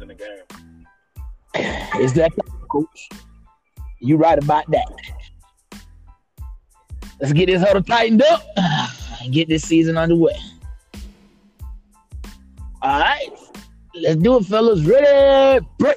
in 0.00 0.08
the 0.08 0.14
game. 0.14 0.86
Is 2.00 2.12
that 2.14 2.32
coach? 2.68 3.08
You 4.00 4.16
right 4.16 4.38
about 4.38 4.70
that. 4.70 4.86
Let's 7.20 7.32
get 7.32 7.46
this 7.46 7.62
huddle 7.62 7.82
tightened 7.82 8.22
up 8.22 8.42
and 8.56 9.32
get 9.32 9.48
this 9.48 9.62
season 9.62 9.98
underway. 9.98 10.36
All 12.82 13.00
right. 13.00 13.28
Let's 13.94 14.16
do 14.16 14.38
it, 14.38 14.44
fellas. 14.44 14.82
Ready? 14.84 15.66
Break. 15.78 15.96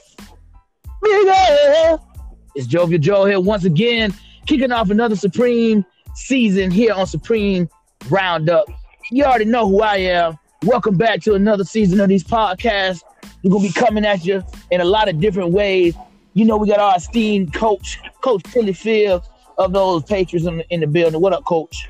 It's 2.55 2.67
Jovial 2.67 2.99
Joe 2.99 3.25
here 3.25 3.39
once 3.39 3.65
again, 3.65 4.13
kicking 4.45 4.71
off 4.71 4.89
another 4.89 5.15
Supreme 5.15 5.85
season 6.15 6.71
here 6.71 6.93
on 6.93 7.07
Supreme 7.07 7.69
Roundup. 8.09 8.65
You 9.11 9.23
already 9.25 9.45
know 9.45 9.67
who 9.67 9.81
I 9.81 9.97
am. 9.97 10.37
Welcome 10.65 10.95
back 10.95 11.19
to 11.23 11.33
another 11.33 11.65
season 11.65 11.99
of 11.99 12.07
these 12.07 12.23
podcasts. 12.23 13.01
We're 13.43 13.51
gonna 13.51 13.67
be 13.67 13.73
coming 13.73 14.05
at 14.05 14.23
you 14.23 14.41
in 14.71 14.79
a 14.79 14.85
lot 14.85 15.09
of 15.09 15.19
different 15.19 15.51
ways. 15.51 15.93
You 16.35 16.45
know, 16.45 16.55
we 16.55 16.69
got 16.69 16.79
our 16.79 16.95
esteemed 16.95 17.53
coach, 17.53 17.99
Coach 18.21 18.43
Tilly 18.43 18.71
Field 18.71 19.27
of 19.57 19.73
those 19.73 20.03
Patriots 20.03 20.47
in 20.47 20.59
the, 20.59 20.73
in 20.73 20.79
the 20.79 20.87
building. 20.87 21.19
What 21.19 21.33
up, 21.33 21.43
Coach? 21.43 21.89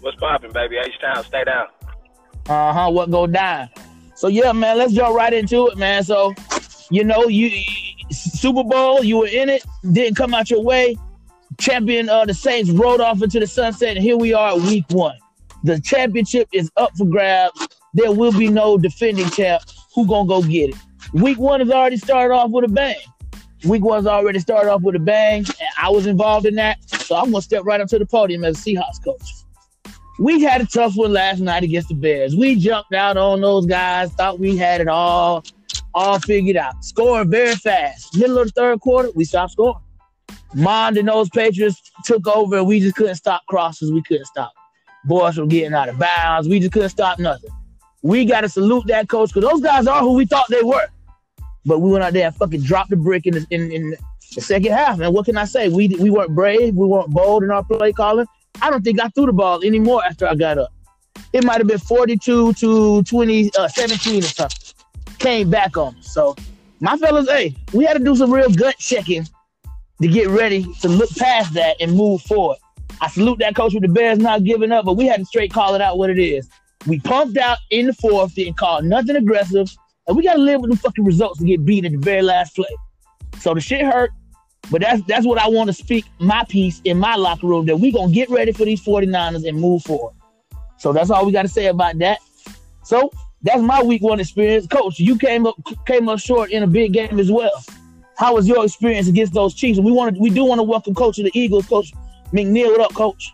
What's 0.00 0.18
popping, 0.18 0.52
baby? 0.52 0.76
H 0.76 0.92
Town, 1.00 1.24
stay 1.24 1.42
down. 1.44 1.68
Uh 2.50 2.74
huh. 2.74 2.90
What 2.90 3.10
go 3.10 3.26
down? 3.26 3.70
So 4.14 4.28
yeah, 4.28 4.52
man. 4.52 4.76
Let's 4.76 4.92
jump 4.92 5.16
right 5.16 5.32
into 5.32 5.68
it, 5.68 5.78
man. 5.78 6.04
So, 6.04 6.34
you 6.90 7.04
know, 7.04 7.28
you 7.28 7.64
Super 8.10 8.62
Bowl, 8.62 9.02
you 9.02 9.18
were 9.18 9.26
in 9.26 9.48
it, 9.48 9.64
didn't 9.90 10.16
come 10.16 10.34
out 10.34 10.50
your 10.50 10.62
way. 10.62 10.96
Champion 11.58 12.10
uh, 12.10 12.26
the 12.26 12.34
Saints 12.34 12.70
rode 12.70 13.00
off 13.00 13.22
into 13.22 13.40
the 13.40 13.46
sunset, 13.46 13.96
and 13.96 14.04
here 14.04 14.18
we 14.18 14.34
are, 14.34 14.58
week 14.58 14.84
one. 14.90 15.16
The 15.64 15.80
championship 15.80 16.48
is 16.52 16.70
up 16.76 16.90
for 16.98 17.06
grabs. 17.06 17.68
There 17.94 18.12
will 18.12 18.32
be 18.32 18.48
no 18.48 18.78
defending 18.78 19.28
champ. 19.30 19.62
Who 19.94 20.06
gonna 20.06 20.28
go 20.28 20.42
get 20.42 20.70
it? 20.70 20.76
Week 21.12 21.38
one 21.38 21.60
has 21.60 21.70
already 21.70 21.98
started 21.98 22.34
off 22.34 22.50
with 22.50 22.64
a 22.64 22.68
bang. 22.68 22.96
Week 23.64 23.84
one's 23.84 24.06
already 24.06 24.40
started 24.40 24.70
off 24.70 24.82
with 24.82 24.96
a 24.96 24.98
bang, 24.98 25.40
and 25.40 25.68
I 25.80 25.88
was 25.88 26.06
involved 26.06 26.46
in 26.46 26.56
that. 26.56 26.78
So 27.02 27.14
I'm 27.14 27.30
gonna 27.30 27.42
step 27.42 27.62
right 27.64 27.80
up 27.80 27.88
to 27.88 27.98
the 27.98 28.06
podium 28.06 28.44
as 28.44 28.58
a 28.58 28.60
Seahawks 28.60 29.04
coach. 29.04 29.22
We 30.18 30.42
had 30.42 30.60
a 30.60 30.66
tough 30.66 30.96
one 30.96 31.12
last 31.12 31.40
night 31.40 31.62
against 31.62 31.88
the 31.88 31.94
Bears. 31.94 32.34
We 32.34 32.56
jumped 32.56 32.92
out 32.92 33.16
on 33.16 33.40
those 33.40 33.66
guys, 33.66 34.12
thought 34.12 34.38
we 34.38 34.56
had 34.56 34.80
it 34.80 34.88
all, 34.88 35.44
all 35.94 36.18
figured 36.18 36.56
out. 36.56 36.84
Scoring 36.84 37.30
very 37.30 37.54
fast. 37.54 38.16
Middle 38.16 38.38
of 38.38 38.46
the 38.48 38.52
third 38.52 38.80
quarter, 38.80 39.10
we 39.14 39.24
stopped 39.24 39.52
scoring. 39.52 39.78
Mond 40.54 40.96
and 40.98 41.08
those 41.08 41.28
Patriots 41.30 41.80
took 42.04 42.26
over, 42.26 42.58
and 42.58 42.66
we 42.66 42.80
just 42.80 42.96
couldn't 42.96 43.14
stop 43.14 43.42
crosses. 43.48 43.92
We 43.92 44.02
couldn't 44.02 44.26
stop 44.26 44.52
boys 45.04 45.34
from 45.34 45.48
getting 45.48 45.74
out 45.74 45.88
of 45.88 45.98
bounds. 45.98 46.48
We 46.48 46.60
just 46.60 46.72
couldn't 46.72 46.90
stop 46.90 47.18
nothing. 47.18 47.50
We 48.02 48.24
got 48.24 48.42
to 48.42 48.48
salute 48.48 48.86
that 48.88 49.08
coach 49.08 49.32
because 49.32 49.48
those 49.48 49.60
guys 49.60 49.86
are 49.86 50.00
who 50.00 50.14
we 50.14 50.26
thought 50.26 50.46
they 50.48 50.62
were. 50.62 50.86
But 51.64 51.78
we 51.78 51.90
went 51.90 52.02
out 52.02 52.12
there 52.12 52.26
and 52.26 52.36
fucking 52.36 52.62
dropped 52.62 52.90
the 52.90 52.96
brick 52.96 53.26
in 53.26 53.34
the, 53.34 53.46
in, 53.50 53.70
in 53.70 53.96
the 54.34 54.40
second 54.40 54.72
half. 54.72 55.00
And 55.00 55.14
what 55.14 55.26
can 55.26 55.36
I 55.36 55.44
say? 55.44 55.68
We 55.68 55.88
we 55.88 56.10
weren't 56.10 56.34
brave. 56.34 56.74
We 56.74 56.86
weren't 56.86 57.10
bold 57.10 57.44
in 57.44 57.50
our 57.50 57.62
play 57.64 57.92
calling. 57.92 58.26
I 58.60 58.70
don't 58.70 58.82
think 58.82 59.00
I 59.00 59.08
threw 59.08 59.26
the 59.26 59.32
ball 59.32 59.64
anymore 59.64 60.04
after 60.04 60.26
I 60.26 60.34
got 60.34 60.58
up. 60.58 60.72
It 61.32 61.44
might 61.44 61.58
have 61.58 61.66
been 61.66 61.78
42 61.78 62.52
to 62.54 63.02
20, 63.02 63.50
uh, 63.58 63.68
17 63.68 64.18
or 64.18 64.26
something. 64.26 64.58
Came 65.18 65.50
back 65.50 65.76
on 65.76 65.96
us. 65.96 66.12
So, 66.12 66.36
my 66.80 66.96
fellas, 66.96 67.28
hey, 67.28 67.54
we 67.72 67.84
had 67.84 67.96
to 67.96 68.04
do 68.04 68.14
some 68.16 68.32
real 68.32 68.50
gut 68.50 68.76
checking 68.78 69.26
to 70.00 70.08
get 70.08 70.28
ready 70.28 70.66
to 70.80 70.88
look 70.88 71.10
past 71.16 71.54
that 71.54 71.76
and 71.80 71.94
move 71.94 72.22
forward. 72.22 72.58
I 73.00 73.08
salute 73.08 73.38
that 73.38 73.54
coach 73.54 73.72
with 73.72 73.82
the 73.82 73.88
Bears 73.88 74.18
not 74.18 74.44
giving 74.44 74.72
up, 74.72 74.84
but 74.84 74.94
we 74.94 75.06
had 75.06 75.20
to 75.20 75.24
straight 75.24 75.52
call 75.52 75.74
it 75.74 75.80
out 75.80 75.96
what 75.96 76.10
it 76.10 76.18
is. 76.18 76.48
We 76.86 76.98
pumped 77.00 77.38
out 77.38 77.58
in 77.70 77.86
the 77.86 77.92
fourth, 77.94 78.34
didn't 78.34 78.56
call 78.56 78.82
nothing 78.82 79.16
aggressive, 79.16 79.70
and 80.06 80.16
we 80.16 80.24
got 80.24 80.34
to 80.34 80.40
live 80.40 80.60
with 80.60 80.70
the 80.70 80.76
fucking 80.76 81.04
results 81.04 81.38
and 81.38 81.48
get 81.48 81.64
beat 81.64 81.84
at 81.84 81.92
the 81.92 81.98
very 81.98 82.22
last 82.22 82.56
play. 82.56 82.66
So 83.38 83.54
the 83.54 83.60
shit 83.60 83.82
hurt, 83.84 84.10
but 84.70 84.80
that's 84.80 85.02
that's 85.06 85.26
what 85.26 85.38
I 85.38 85.48
want 85.48 85.68
to 85.68 85.72
speak 85.72 86.04
my 86.18 86.44
piece 86.48 86.80
in 86.84 86.98
my 86.98 87.16
locker 87.16 87.46
room 87.46 87.66
that 87.66 87.76
we 87.76 87.92
gonna 87.92 88.12
get 88.12 88.30
ready 88.30 88.52
for 88.52 88.64
these 88.64 88.82
49ers 88.84 89.46
and 89.48 89.60
move 89.60 89.82
forward. 89.82 90.14
So 90.78 90.92
that's 90.92 91.10
all 91.10 91.24
we 91.24 91.32
got 91.32 91.42
to 91.42 91.48
say 91.48 91.66
about 91.66 91.98
that. 91.98 92.18
So 92.82 93.10
that's 93.42 93.62
my 93.62 93.82
week 93.82 94.02
one 94.02 94.20
experience. 94.20 94.66
Coach, 94.66 94.98
you 94.98 95.16
came 95.18 95.46
up 95.46 95.56
came 95.86 96.08
up 96.08 96.18
short 96.18 96.50
in 96.50 96.62
a 96.62 96.66
big 96.66 96.92
game 96.92 97.18
as 97.18 97.30
well. 97.30 97.64
How 98.16 98.34
was 98.34 98.46
your 98.46 98.64
experience 98.64 99.08
against 99.08 99.32
those 99.32 99.54
Chiefs? 99.54 99.78
And 99.78 99.84
we 99.84 99.92
want 99.92 100.14
to 100.14 100.20
we 100.20 100.30
do 100.30 100.44
want 100.44 100.58
to 100.58 100.64
welcome 100.64 100.94
Coach 100.94 101.18
of 101.18 101.24
the 101.24 101.32
Eagles, 101.34 101.66
Coach 101.66 101.92
McNeil. 102.32 102.66
What 102.66 102.80
up, 102.80 102.94
Coach? 102.94 103.32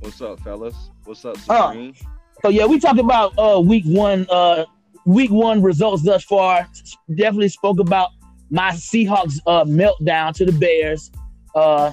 What's 0.00 0.20
up, 0.20 0.40
fellas? 0.40 0.74
What's 1.04 1.24
up, 1.24 1.36
Uh, 1.48 1.72
Supreme? 1.72 1.94
So 2.46 2.50
yeah, 2.50 2.64
we 2.64 2.78
talked 2.78 3.00
about 3.00 3.36
uh 3.38 3.60
week 3.60 3.82
one, 3.86 4.24
uh 4.30 4.66
week 5.04 5.32
one 5.32 5.60
results 5.60 6.04
thus 6.04 6.22
far. 6.22 6.68
Definitely 7.08 7.48
spoke 7.48 7.80
about 7.80 8.10
my 8.50 8.70
Seahawks 8.70 9.40
uh 9.48 9.64
meltdown 9.64 10.32
to 10.34 10.44
the 10.44 10.52
Bears. 10.52 11.10
Uh 11.56 11.92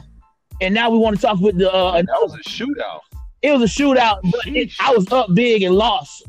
and 0.61 0.71
now 0.71 0.91
we 0.91 0.99
want 0.99 1.15
to 1.15 1.21
talk 1.23 1.39
with 1.39 1.57
the 1.57 1.73
uh 1.73 1.93
that 1.93 2.05
was 2.21 2.35
a 2.35 2.47
shootout. 2.47 2.99
it 3.41 3.51
was 3.51 3.63
a 3.63 3.65
shootout, 3.65 4.19
but 4.25 4.45
it, 4.45 4.71
I 4.79 4.91
was 4.91 5.11
up 5.11 5.33
big 5.33 5.63
and 5.63 5.73
lost 5.73 6.21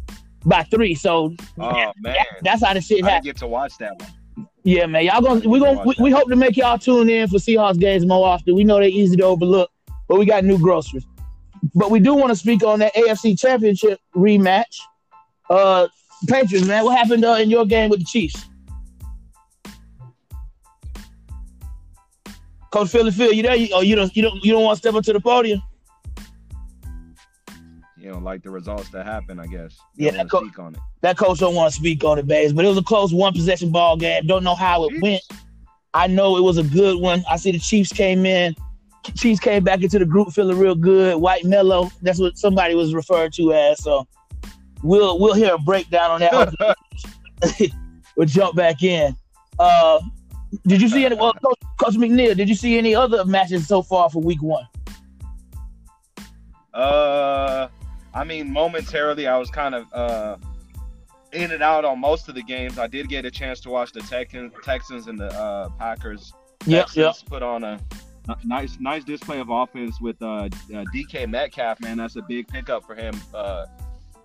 by 0.46 0.62
three. 0.62 0.94
So 0.94 1.36
Oh 1.60 1.92
man, 1.98 2.16
that's 2.40 2.64
how 2.64 2.72
the 2.72 2.80
shit 2.80 3.04
happened. 3.04 3.26
get 3.26 3.36
to 3.40 3.46
watch 3.46 3.76
that 3.76 4.00
one. 4.00 4.48
Yeah, 4.62 4.86
man. 4.86 5.04
Y'all 5.04 5.20
gonna 5.20 5.46
we 5.46 5.60
gonna 5.60 5.82
we, 5.84 5.96
we 6.00 6.10
hope 6.10 6.30
to 6.30 6.36
make 6.36 6.56
y'all 6.56 6.78
tune 6.78 7.10
in 7.10 7.28
for 7.28 7.36
Seahawks 7.36 7.78
games 7.78 8.06
more 8.06 8.26
often. 8.26 8.54
We 8.54 8.64
know 8.64 8.78
they're 8.78 8.88
easy 8.88 9.16
to 9.16 9.24
overlook, 9.24 9.70
but 10.08 10.18
we 10.18 10.24
got 10.24 10.44
new 10.44 10.58
groceries. 10.58 11.04
But 11.74 11.90
we 11.90 12.00
do 12.00 12.14
want 12.14 12.30
to 12.30 12.36
speak 12.36 12.62
on 12.62 12.80
that 12.80 12.94
AFC 12.94 13.38
Championship 13.38 14.00
rematch. 14.14 14.80
Uh, 15.48 15.88
Patriots, 16.26 16.66
man, 16.66 16.84
what 16.84 16.96
happened 16.96 17.24
uh, 17.24 17.34
in 17.34 17.50
your 17.50 17.66
game 17.66 17.90
with 17.90 18.00
the 18.00 18.04
Chiefs? 18.04 18.46
Coach 22.70 22.88
Philly 22.88 23.12
Phil, 23.12 23.32
you 23.32 23.42
there? 23.42 23.54
You, 23.54 23.68
oh, 23.72 23.82
you 23.82 23.94
don't 23.94 24.14
you 24.16 24.22
don't 24.22 24.44
you 24.44 24.52
don't 24.52 24.64
want 24.64 24.76
to 24.76 24.80
step 24.80 24.94
up 24.94 25.04
to 25.04 25.12
the 25.12 25.20
podium? 25.20 25.62
You 27.96 28.10
know, 28.10 28.18
like 28.18 28.42
the 28.42 28.50
results 28.50 28.90
that 28.90 29.06
happen, 29.06 29.38
I 29.38 29.46
guess. 29.46 29.76
Yeah, 29.94 30.10
Don't 30.10 30.18
that 30.18 30.30
co- 30.30 30.40
speak 30.40 30.58
on 30.58 30.74
it. 30.74 30.80
That 31.00 31.16
coach 31.16 31.38
don't 31.38 31.54
want 31.54 31.72
to 31.72 31.78
speak 31.78 32.02
on 32.02 32.18
it, 32.18 32.26
Bays, 32.26 32.52
but 32.52 32.64
it 32.64 32.68
was 32.68 32.76
a 32.76 32.82
close 32.82 33.14
one 33.14 33.32
possession 33.32 33.70
ball 33.70 33.96
game. 33.96 34.26
Don't 34.26 34.42
know 34.42 34.56
how 34.56 34.84
it 34.88 35.00
went. 35.00 35.22
I 35.94 36.08
know 36.08 36.36
it 36.36 36.42
was 36.42 36.58
a 36.58 36.64
good 36.64 37.00
one. 37.00 37.24
I 37.30 37.36
see 37.36 37.52
the 37.52 37.60
Chiefs 37.60 37.92
came 37.92 38.26
in. 38.26 38.56
Chiefs 39.14 39.40
came 39.40 39.62
back 39.62 39.82
into 39.82 39.98
the 39.98 40.06
group 40.06 40.32
feeling 40.32 40.58
real 40.58 40.74
good. 40.74 41.16
White 41.20 41.44
mellow. 41.44 41.90
That's 42.02 42.18
what 42.18 42.38
somebody 42.38 42.74
was 42.74 42.94
referred 42.94 43.32
to 43.34 43.52
as. 43.52 43.82
So 43.82 44.06
we'll 44.82 45.18
we'll 45.18 45.34
hear 45.34 45.54
a 45.54 45.58
breakdown 45.58 46.10
on 46.10 46.20
that. 46.20 46.76
we'll 48.16 48.26
jump 48.26 48.56
back 48.56 48.82
in. 48.82 49.16
Uh, 49.58 50.00
did 50.66 50.80
you 50.80 50.88
see 50.88 51.04
any? 51.04 51.16
Well, 51.16 51.34
Coach, 51.34 51.58
Coach 51.78 51.94
McNeil, 51.94 52.36
did 52.36 52.48
you 52.48 52.54
see 52.54 52.78
any 52.78 52.94
other 52.94 53.24
matches 53.24 53.66
so 53.66 53.82
far 53.82 54.08
for 54.08 54.22
Week 54.22 54.42
One? 54.42 54.66
Uh, 56.72 57.68
I 58.12 58.24
mean, 58.24 58.50
momentarily, 58.50 59.26
I 59.26 59.38
was 59.38 59.50
kind 59.50 59.74
of 59.74 59.92
uh 59.92 60.36
in 61.34 61.50
and 61.50 61.62
out 61.62 61.84
on 61.84 62.00
most 62.00 62.28
of 62.28 62.34
the 62.34 62.42
games. 62.42 62.78
I 62.78 62.86
did 62.86 63.08
get 63.08 63.24
a 63.24 63.30
chance 63.30 63.60
to 63.60 63.70
watch 63.70 63.92
the 63.92 64.00
Texans, 64.00 64.52
Texans 64.62 65.08
and 65.08 65.18
the 65.18 65.26
uh, 65.34 65.68
Packers. 65.70 66.32
Yep, 66.66 66.86
Texans 66.86 67.22
yep. 67.22 67.28
put 67.28 67.42
on 67.42 67.64
a 67.64 67.80
nice, 68.44 68.78
nice 68.80 69.04
display 69.04 69.40
of 69.40 69.50
offense 69.50 70.00
with 70.00 70.20
uh, 70.22 70.26
uh, 70.26 70.48
DK 70.94 71.28
Metcalf. 71.28 71.80
Man, 71.80 71.96
that's 71.96 72.16
a 72.16 72.22
big 72.22 72.48
pickup 72.48 72.84
for 72.86 72.94
him. 72.94 73.14
Uh, 73.32 73.66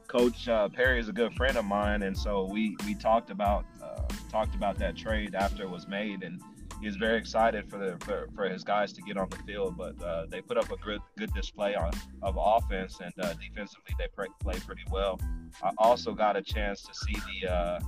Coach 0.08 0.48
uh, 0.48 0.68
Perry 0.70 1.00
is 1.00 1.08
a 1.08 1.14
good 1.14 1.34
friend 1.36 1.58
of 1.58 1.66
mine, 1.66 2.02
and 2.02 2.18
so 2.18 2.46
we 2.46 2.76
we 2.86 2.96
talked 2.96 3.30
about 3.30 3.66
uh, 3.84 4.02
talked 4.32 4.56
about 4.56 4.78
that 4.80 4.96
trade 4.96 5.36
after 5.36 5.64
it 5.64 5.70
was 5.70 5.88
made, 5.88 6.24
and 6.24 6.42
he's 6.82 6.96
very 6.96 7.18
excited 7.18 7.70
for 7.70 7.78
the 7.78 7.96
for, 8.04 8.28
for 8.34 8.50
his 8.50 8.64
guys 8.64 8.92
to 8.94 9.02
get 9.04 9.18
on 9.18 9.30
the 9.30 9.38
field. 9.38 9.78
But 9.78 10.02
uh, 10.02 10.26
they 10.28 10.42
put 10.42 10.58
up 10.58 10.72
a 10.72 10.78
good 10.78 11.02
good 11.18 11.32
display 11.34 11.76
on, 11.76 11.92
of 12.24 12.40
offense, 12.42 13.00
and 13.02 13.14
defensively 13.16 13.96
they 14.00 14.08
play, 14.16 14.28
played 14.40 14.66
pretty 14.66 14.84
well. 14.90 15.20
I 15.62 15.72
also 15.78 16.14
got 16.14 16.36
a 16.36 16.42
chance 16.42 16.82
to 16.82 16.94
see 16.94 17.16
the 17.44 17.80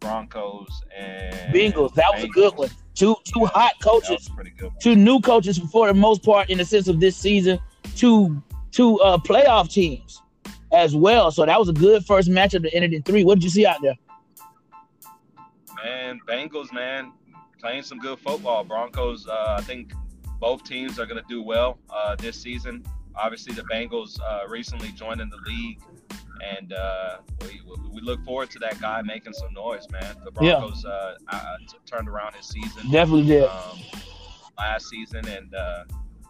Broncos 0.00 0.68
and 0.96 1.54
Bengals. 1.54 1.94
That 1.94 2.10
was 2.14 2.24
a 2.24 2.28
good 2.28 2.54
one. 2.56 2.68
Two 2.94 3.16
two 3.24 3.44
hot 3.46 3.72
That 3.80 3.84
coaches. 3.84 4.10
was 4.10 4.28
a 4.28 4.32
pretty 4.32 4.50
good. 4.50 4.68
One. 4.70 4.76
two 4.80 4.94
new 4.94 5.20
coaches 5.20 5.58
for 5.58 5.86
the 5.88 5.94
most 5.94 6.22
part 6.24 6.48
in 6.50 6.58
the 6.58 6.64
sense 6.64 6.88
of 6.88 7.00
this 7.00 7.16
season, 7.16 7.58
two 7.94 8.42
two 8.70 9.00
uh 9.00 9.18
playoff 9.18 9.70
teams 9.70 10.22
as 10.72 10.94
well. 10.96 11.30
So 11.30 11.46
that 11.46 11.58
was 11.58 11.68
a 11.68 11.72
good 11.72 12.04
first 12.04 12.28
matchup 12.28 12.62
that 12.62 12.74
ended 12.74 12.92
in 12.92 13.02
three. 13.02 13.24
What 13.24 13.36
did 13.36 13.44
you 13.44 13.50
see 13.50 13.66
out 13.66 13.78
there? 13.82 13.94
Man, 15.84 16.20
Bengals, 16.28 16.72
man, 16.72 17.12
playing 17.60 17.82
some 17.82 17.98
good 17.98 18.18
football. 18.18 18.64
Broncos, 18.64 19.26
uh, 19.28 19.56
I 19.58 19.62
think 19.62 19.92
both 20.40 20.64
teams 20.64 20.98
are 20.98 21.06
going 21.06 21.20
to 21.22 21.28
do 21.28 21.42
well 21.42 21.78
uh, 21.90 22.16
this 22.16 22.40
season. 22.40 22.84
Obviously, 23.18 23.54
the 23.54 23.62
Bengals 23.62 24.20
uh, 24.20 24.46
recently 24.48 24.90
joined 24.92 25.20
in 25.20 25.28
the 25.30 25.38
league, 25.46 25.80
and 26.44 26.72
uh, 26.72 27.16
we, 27.42 27.60
we 27.92 28.00
look 28.02 28.22
forward 28.24 28.50
to 28.50 28.58
that 28.58 28.80
guy 28.80 29.00
making 29.02 29.32
some 29.32 29.52
noise, 29.54 29.86
man. 29.90 30.16
The 30.24 30.30
Yeah. 30.44 30.58
Broncos 30.58 30.84
uh, 30.84 31.14
uh, 31.28 31.56
t- 31.68 31.76
turned 31.86 32.08
around 32.08 32.34
his 32.34 32.46
season 32.46 32.90
Definitely 32.90 33.26
did. 33.26 33.44
um, 33.44 33.78
last 34.58 34.88
season, 34.88 35.26
and 35.28 35.54
uh, 35.54 35.84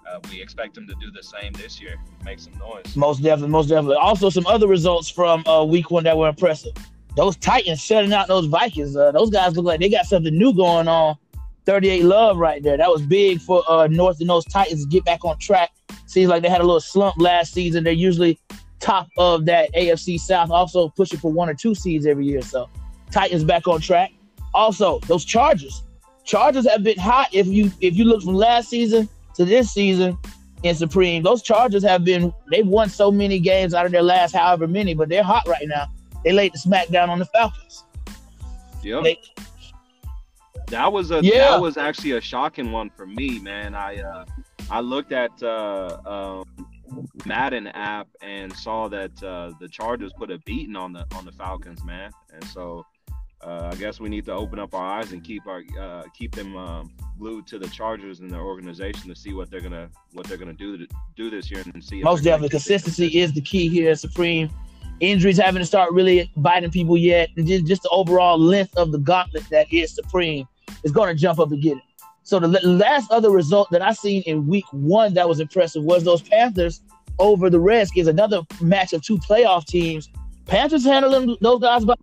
uh, 0.09 0.21
we 0.31 0.41
expect 0.41 0.77
him 0.79 0.87
to 0.87 0.95
do 1.01 1.11
the 1.11 1.23
same 1.23 1.53
this 1.55 1.81
year, 1.81 1.97
make 2.25 2.39
some 2.39 2.57
noise. 2.59 2.95
Most 2.97 3.23
definitely, 3.23 3.51
most 3.51 3.69
definitely. 3.69 3.97
Also, 3.97 4.31
some 4.31 4.47
other 4.47 4.69
results 4.69 5.09
from 5.09 5.45
uh, 5.47 5.65
week 5.65 5.91
one 5.91 6.05
that 6.05 6.17
were 6.17 6.29
impressive. 6.29 6.73
those 7.17 7.37
Titans 7.37 7.81
shutting 7.81 8.13
out 8.13 8.29
those 8.29 8.47
Vikings. 8.47 8.97
Uh, 8.97 9.11
those 9.11 9.31
guys 9.31 9.57
look 9.57 9.65
like 9.67 9.81
they 9.81 9.89
got 9.89 10.07
something 10.07 10.37
new 10.37 10.53
going 10.55 10.87
on. 10.87 11.17
38 11.65 12.05
love 12.05 12.37
right 12.37 12.63
there. 12.63 12.77
That 12.77 12.89
was 12.89 13.03
big 13.03 13.41
for 13.41 13.65
uh, 13.69 13.89
North 13.89 14.21
and 14.21 14.31
those 14.31 14.45
Titans 14.45 14.85
to 14.85 14.89
get 14.89 15.05
back 15.05 15.25
on 15.25 15.37
track. 15.41 15.71
Seems 16.07 16.29
like 16.31 16.43
they 16.43 16.49
had 16.49 16.61
a 16.61 16.65
little 16.65 16.81
slump 16.81 17.17
last 17.19 17.53
season. 17.53 17.85
They're 17.85 17.93
usually 17.93 18.39
top 18.81 19.09
of 19.19 19.45
that 19.47 19.73
AFC 19.75 20.19
South, 20.19 20.51
also 20.51 20.89
pushing 20.91 21.19
for 21.19 21.33
one 21.33 21.49
or 21.49 21.55
two 21.55 21.75
seeds 21.75 22.07
every 22.07 22.27
year. 22.27 22.43
So 22.43 22.69
Titans 23.11 23.45
back 23.45 23.67
on 23.69 23.81
track. 23.81 24.13
Also, 24.55 25.01
those 25.01 25.25
Chargers. 25.25 25.83
Chargers 26.25 26.69
have 26.69 26.83
been 26.83 26.99
hot. 26.99 27.29
If 27.33 27.47
you 27.47 27.71
if 27.81 27.95
you 27.97 28.05
look 28.05 28.23
from 28.23 28.35
last 28.35 28.69
season 28.69 29.09
to 29.35 29.45
this 29.45 29.71
season 29.73 30.17
in 30.63 30.75
Supreme, 30.75 31.23
those 31.23 31.43
Chargers 31.43 31.83
have 31.85 32.05
been 32.05 32.33
they've 32.51 32.67
won 32.67 32.89
so 32.89 33.11
many 33.11 33.39
games 33.39 33.75
out 33.75 33.87
of 33.87 33.93
their 33.93 34.03
last 34.03 34.35
however 34.35 34.67
many, 34.67 34.95
but 34.95 35.09
they're 35.09 35.23
hot 35.23 35.47
right 35.47 35.67
now. 35.67 35.87
They 36.25 36.33
laid 36.33 36.53
the 36.55 36.59
smackdown 36.59 37.09
on 37.09 37.19
the 37.19 37.27
Falcons. 37.27 37.85
Yep. 38.83 39.05
They- 39.05 39.19
that 40.69 40.93
was 40.93 41.13
a 41.13 41.21
Yeah. 41.23 41.51
that 41.51 41.61
was 41.61 41.77
actually 41.77 42.13
a 42.13 42.21
shocking 42.21 42.73
one 42.73 42.91
for 42.91 43.07
me, 43.07 43.39
man. 43.39 43.75
I 43.75 43.99
uh, 44.03 44.25
I 44.71 44.81
looked 44.81 45.13
at 45.13 45.43
uh, 45.43 45.99
um, 46.05 46.67
Madden 47.25 47.69
app 47.69 48.09
and 48.21 48.53
saw 48.53 48.89
that 48.89 49.23
uh, 49.23 49.53
the 49.61 49.69
Chargers 49.69 50.13
put 50.13 50.31
a 50.31 50.39
beating 50.41 50.77
on 50.77 50.93
the 50.93 51.07
on 51.15 51.25
the 51.25 51.33
Falcons, 51.33 51.85
man. 51.85 52.11
And 52.33 52.45
so 52.45 52.85
uh, 53.43 53.71
I 53.73 53.77
guess 53.77 54.01
we 54.01 54.09
need 54.09 54.25
to 54.27 54.33
open 54.33 54.59
up 54.59 54.75
our 54.75 54.85
eyes 54.85 55.13
and 55.13 55.23
keep 55.23 55.47
our 55.47 55.63
uh, 55.79 56.05
keep 56.17 56.35
them 56.35 56.57
um, 56.57 56.93
glued 57.19 57.47
to 57.49 57.59
the 57.59 57.69
Chargers 57.69 58.21
and 58.21 58.31
their 58.31 58.41
organization 58.41 59.09
to 59.09 59.15
see 59.15 59.33
what 59.35 59.51
they're 59.51 59.61
gonna 59.61 59.89
what 60.13 60.27
they're 60.27 60.39
gonna 60.39 60.53
do 60.53 60.79
to, 60.79 60.87
do 61.17 61.31
this 61.31 61.51
year 61.51 61.63
and 61.73 61.85
see. 61.85 62.03
Most 62.03 62.25
definitely, 62.25 62.49
consistency 62.49 63.21
is 63.21 63.33
the 63.33 63.41
key 63.41 63.69
here 63.69 63.91
at 63.91 64.01
Supreme. 64.01 64.51
Injuries 65.01 65.37
having 65.37 65.61
to 65.61 65.67
start 65.67 65.93
really 65.93 66.33
biting 66.39 66.71
people 66.71 66.97
yet. 66.97 67.29
Just, 67.37 67.67
just 67.67 67.83
the 67.83 67.91
overall 67.91 68.39
length 68.39 68.75
of 68.79 68.93
the 68.93 68.99
gauntlet 68.99 69.45
that 69.51 69.71
is 69.71 69.95
Supreme 69.95 70.49
is 70.85 70.91
going 70.91 71.15
to 71.15 71.15
jump 71.15 71.39
up 71.39 71.53
and 71.53 71.63
get 71.63 71.77
it. 71.77 71.83
So 72.27 72.41
the 72.41 72.49
last 72.67 73.09
other 73.13 73.31
result 73.31 73.71
that 73.71 73.83
I 73.83 73.93
seen 73.93 74.23
in 74.23 74.49
week 74.49 74.65
one 74.73 75.15
that 75.15 75.29
was 75.29 75.39
impressive 75.39 75.85
was 75.85 76.03
those 76.03 76.23
Panthers 76.23 76.81
over 77.21 77.49
the 77.49 77.61
Redskins. 77.61 78.09
Another 78.09 78.43
match 78.61 78.93
of 78.93 79.03
two 79.03 79.17
playoff 79.19 79.65
teams. 79.65 80.09
Panthers 80.45 80.85
handling 80.85 81.37
those 81.41 81.61
guys 81.61 81.85
about 81.85 82.01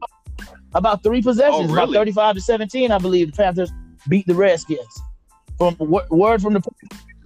about 0.75 1.03
three 1.03 1.21
possessions, 1.21 1.69
Oh, 1.69 1.73
about 1.73 1.91
35 1.91 2.35
to 2.35 2.41
17, 2.41 2.89
I 2.89 2.97
believe. 2.99 3.31
The 3.31 3.43
Panthers 3.43 3.69
beat 4.07 4.25
the 4.25 4.33
Redskins. 4.33 5.01
From 5.57 5.75
word 5.77 6.41
from 6.41 6.53
the 6.53 6.61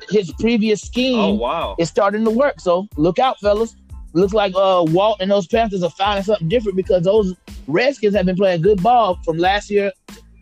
his 0.09 0.33
previous 0.39 0.81
scheme 0.81 1.19
Oh 1.19 1.33
wow! 1.33 1.75
it's 1.77 1.91
starting 1.91 2.25
to 2.25 2.31
work. 2.31 2.59
So 2.59 2.87
look 2.97 3.19
out, 3.19 3.39
fellas. 3.39 3.75
Looks 4.13 4.33
like 4.33 4.53
uh, 4.55 4.83
Walt 4.87 5.21
and 5.21 5.29
those 5.29 5.45
Panthers 5.45 5.83
are 5.83 5.91
finding 5.91 6.23
something 6.23 6.49
different 6.49 6.75
because 6.75 7.03
those 7.03 7.35
Redskins 7.67 8.15
have 8.15 8.25
been 8.25 8.35
playing 8.37 8.63
good 8.63 8.81
ball 8.81 9.19
from 9.23 9.37
last 9.37 9.69
year 9.69 9.91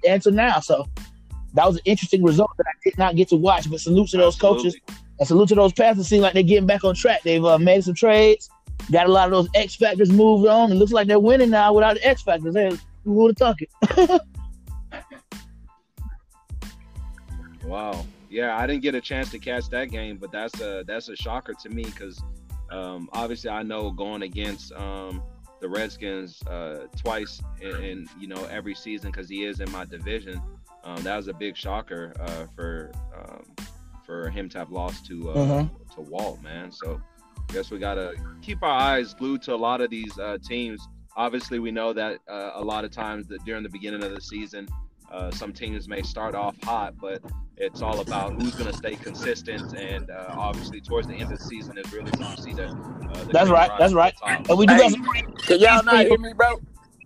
and 0.08 0.22
to 0.22 0.32
now. 0.32 0.62
So 0.62 0.86
that 1.56 1.66
was 1.66 1.78
an 1.78 1.82
interesting 1.86 2.24
result 2.24 2.52
that 2.58 2.66
I 2.68 2.74
did 2.84 2.98
not 2.98 3.16
get 3.16 3.30
to 3.30 3.36
watch. 3.36 3.70
But 3.70 3.80
salute 3.80 4.10
to 4.10 4.18
those 4.18 4.36
coaches 4.36 4.76
and 5.20 5.28
salute 5.28 5.50
to 5.50 5.56
those 5.56 5.74
Panthers. 5.74 6.08
Seem 6.08 6.22
like 6.22 6.34
they're 6.34 6.44
getting 6.44 6.68
back 6.68 6.84
on 6.84 6.96
track. 6.96 7.24
They've 7.24 7.44
uh, 7.44 7.58
made 7.58 7.84
some 7.84 7.96
trades, 7.96 8.50
got 8.92 9.08
a 9.08 9.12
lot 9.12 9.26
of 9.26 9.32
those 9.32 9.50
X 9.56 9.76
factors 9.76 10.12
moved 10.12 10.48
on. 10.48 10.72
It 10.72 10.76
looks 10.76 10.92
like 10.92 11.08
they're 11.08 11.20
winning 11.20 11.50
now 11.50 11.74
without 11.74 11.96
the 11.96 12.08
X 12.08 12.22
factors. 12.22 12.56
Hey, 12.56 12.78
who 13.04 13.14
would 13.14 13.40
have 13.40 13.58
thunk 13.58 13.62
it? 13.62 14.22
Wow. 17.66 18.06
Yeah, 18.30 18.58
I 18.58 18.68
didn't 18.68 18.84
get 18.84 18.96
a 18.96 19.02
chance 19.02 19.32
to 19.32 19.40
catch 19.40 19.70
that 19.70 19.90
game, 19.90 20.18
but 20.18 20.32
that's 20.32 20.60
a 20.62 20.84
that's 20.86 21.10
a 21.10 21.16
shocker 21.16 21.54
to 21.54 21.70
me 21.70 21.84
because 21.84 22.22
um, 22.72 23.10
obviously 23.14 23.50
I 23.50 23.64
know 23.64 23.92
going 23.92 24.22
against 24.22 24.72
um, 24.74 25.24
the 25.62 25.70
Redskins 25.70 26.42
uh, 26.44 26.88
twice 26.96 27.42
in, 27.62 27.76
in 27.84 28.10
you 28.20 28.28
know 28.28 28.44
every 28.46 28.76
season 28.76 29.12
because 29.12 29.30
he 29.30 29.46
is 29.46 29.62
in 29.62 29.72
my 29.72 29.86
division. 29.86 30.42
Um, 30.86 31.02
that 31.04 31.18
was 31.18 31.28
a 31.28 31.34
big 31.34 31.58
shocker 31.58 32.14
uh, 32.20 32.46
for 32.56 32.92
um, 33.18 33.44
for 34.06 34.30
him 34.30 34.48
to 34.50 34.58
have 34.60 34.70
lost 34.72 35.06
to 35.08 35.32
uh, 35.32 35.36
Mhm. 35.36 35.70
to 35.96 36.02
Walt, 36.02 36.42
man. 36.44 36.72
So 36.72 37.02
I 37.50 37.54
guess 37.54 37.72
we 37.72 37.80
gotta 37.80 38.14
keep 38.42 38.62
our 38.62 38.70
eyes 38.80 39.14
glued 39.14 39.42
to 39.44 39.54
a 39.54 39.58
lot 39.58 39.82
of 39.82 39.90
these 39.90 40.18
uh, 40.20 40.38
teams. 40.48 40.88
Obviously, 41.18 41.60
we 41.60 41.72
know 41.72 41.92
that 41.94 42.20
uh, 42.30 42.52
a 42.56 42.64
lot 42.64 42.84
of 42.86 42.92
times 42.92 43.28
that 43.28 43.44
during 43.46 43.64
the 43.64 43.70
beginning 43.70 44.04
of 44.04 44.14
the 44.14 44.22
season, 44.22 44.68
uh, 45.12 45.32
some 45.32 45.54
teams 45.54 45.88
may 45.88 46.02
start 46.04 46.36
off 46.36 46.56
hot, 46.64 46.94
but 47.02 47.22
it's 47.58 47.82
all 47.82 48.02
about 48.02 48.34
who's 48.34 48.54
going 48.56 48.70
to 48.70 48.78
stay 48.78 48.96
consistent. 48.96 49.74
And 49.74 50.10
uh, 50.12 50.34
obviously, 50.38 50.82
towards 50.82 51.08
the 51.08 51.14
end 51.14 51.32
of 51.32 51.40
the 51.40 51.46
season, 51.46 51.78
is 51.78 51.92
really 51.94 52.12
when 52.12 52.30
you 52.32 52.38
see 52.38 52.54
the. 52.54 52.66
Uh, 53.12 53.24
the 53.24 53.32
That's 53.32 53.50
right, 53.50 53.72
that's 53.80 53.94
right. 53.94 54.14
And 54.50 54.58
we 54.58 54.66
do 54.66 54.74
Hey. 54.74 54.80
got 54.80 54.92
some 54.92 55.04
Can 55.48 55.60
y'all 55.60 55.84
not 55.84 56.06
hear 56.06 56.18
me, 56.18 56.34
bro? 56.34 56.60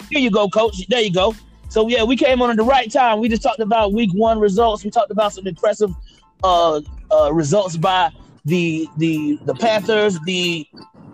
Here 0.09 0.19
you 0.19 0.31
go, 0.31 0.49
coach. 0.49 0.87
There 0.87 1.01
you 1.01 1.11
go. 1.13 1.35
So 1.69 1.87
yeah, 1.87 2.03
we 2.03 2.15
came 2.15 2.41
on 2.41 2.49
at 2.49 2.57
the 2.57 2.63
right 2.63 2.91
time. 2.91 3.19
We 3.19 3.29
just 3.29 3.43
talked 3.43 3.59
about 3.59 3.93
week 3.93 4.11
one 4.13 4.39
results. 4.39 4.83
We 4.83 4.89
talked 4.89 5.11
about 5.11 5.33
some 5.33 5.45
impressive 5.47 5.91
uh, 6.43 6.81
uh, 7.11 7.31
results 7.31 7.77
by 7.77 8.11
the 8.45 8.87
the 8.97 9.39
the 9.45 9.53
Panthers, 9.53 10.19
the 10.25 10.67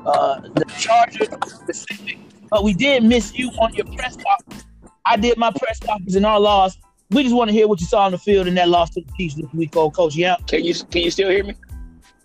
uh, 0.06 0.40
the 0.40 0.66
Chargers 0.78 1.28
specific. 1.46 2.18
But 2.50 2.64
we 2.64 2.74
did 2.74 3.04
miss 3.04 3.38
you 3.38 3.50
on 3.60 3.74
your 3.74 3.86
press 3.86 4.16
conference. 4.16 4.66
I 5.06 5.18
did 5.18 5.38
my 5.38 5.52
press 5.52 5.80
conference 5.80 6.16
in 6.16 6.24
our 6.24 6.40
loss. 6.40 6.78
We 7.12 7.24
just 7.24 7.36
want 7.36 7.50
to 7.50 7.54
hear 7.54 7.68
what 7.68 7.82
you 7.82 7.86
saw 7.86 8.06
on 8.06 8.12
the 8.14 8.18
field 8.18 8.48
in 8.48 8.56
that 8.56 8.70
loss 8.70 8.92
to 8.92 9.02
the 9.02 9.12
Chiefs 9.18 9.36
this 9.36 9.52
week, 9.54 9.76
old 9.76 9.94
coach. 9.94 10.16
Yeah, 10.16 10.38
Can 10.48 10.64
you 10.64 10.74
can 10.74 11.02
you 11.02 11.12
still 11.12 11.30
hear 11.30 11.44
me? 11.44 11.56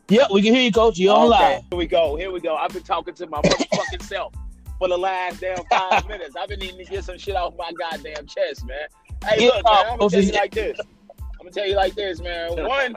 yeah, 0.09 0.27
we 0.31 0.41
can 0.43 0.55
hear 0.55 0.63
you, 0.63 0.73
coach. 0.73 0.99
You're 0.99 1.17
on 1.17 1.29
live. 1.29 1.63
Here 1.71 1.79
we 1.79 1.87
go. 1.87 2.15
Here 2.17 2.31
we 2.31 2.41
go. 2.41 2.55
I've 2.55 2.73
been 2.73 2.85
talking 2.85 3.15
to 3.15 3.27
my 3.27 3.43
motherfucking 3.43 4.03
self 4.09 4.33
for 4.81 4.89
the 4.89 4.97
last 4.99 5.41
damn 5.41 5.63
five 5.67 6.09
minutes. 6.09 6.35
I've 6.35 6.49
been 6.49 6.59
needing 6.59 6.79
to 6.79 6.85
get 6.85 7.05
some 7.05 7.19
shit 7.19 7.37
off 7.37 7.55
my 7.57 7.71
goddamn 7.79 8.27
chest, 8.27 8.67
man. 8.67 8.79
Hey, 9.25 9.41
Get 9.41 9.55
look, 9.55 9.65
man, 9.67 9.87
I'm 9.93 9.99
gonna 9.99 10.11
tell 10.11 10.23
you 10.23 10.33
like 10.33 10.53
this. 10.53 10.81
I'm 10.81 11.39
gonna 11.39 11.51
tell 11.51 11.67
you 11.69 11.77
like 11.77 11.95
this, 11.95 12.21
man. 12.21 12.57
One, 12.67 12.97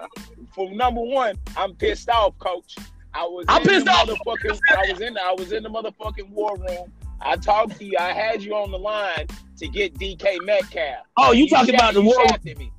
for 0.55 0.71
number 0.71 1.01
one, 1.01 1.35
I'm 1.57 1.75
pissed 1.75 2.09
off, 2.09 2.37
coach. 2.39 2.75
I 3.13 3.23
was 3.23 3.45
I'm 3.49 3.61
in 3.63 3.67
pissed 3.67 3.85
the 3.85 3.91
off. 3.91 4.07
motherfucking 4.07 4.59
I 4.71 4.91
was 4.91 5.01
in 5.01 5.13
the, 5.13 5.21
I 5.21 5.35
was 5.37 5.51
in 5.51 5.61
the 5.63 5.69
motherfucking 5.69 6.29
war 6.29 6.55
room. 6.57 6.91
I 7.21 7.35
talked 7.35 7.77
to 7.79 7.85
you. 7.85 7.97
I 7.99 8.13
had 8.13 8.41
you 8.41 8.55
on 8.55 8.71
the 8.71 8.79
line 8.79 9.27
to 9.57 9.67
get 9.67 9.93
DK 9.95 10.45
Metcalf. 10.45 11.05
Oh, 11.17 11.31
you 11.33 11.47
talking 11.49 11.75
about 11.75 11.93
the 11.93 11.99
you 12.01 12.07
war? 12.07 12.15
shafted 12.27 12.57
me. 12.57 12.71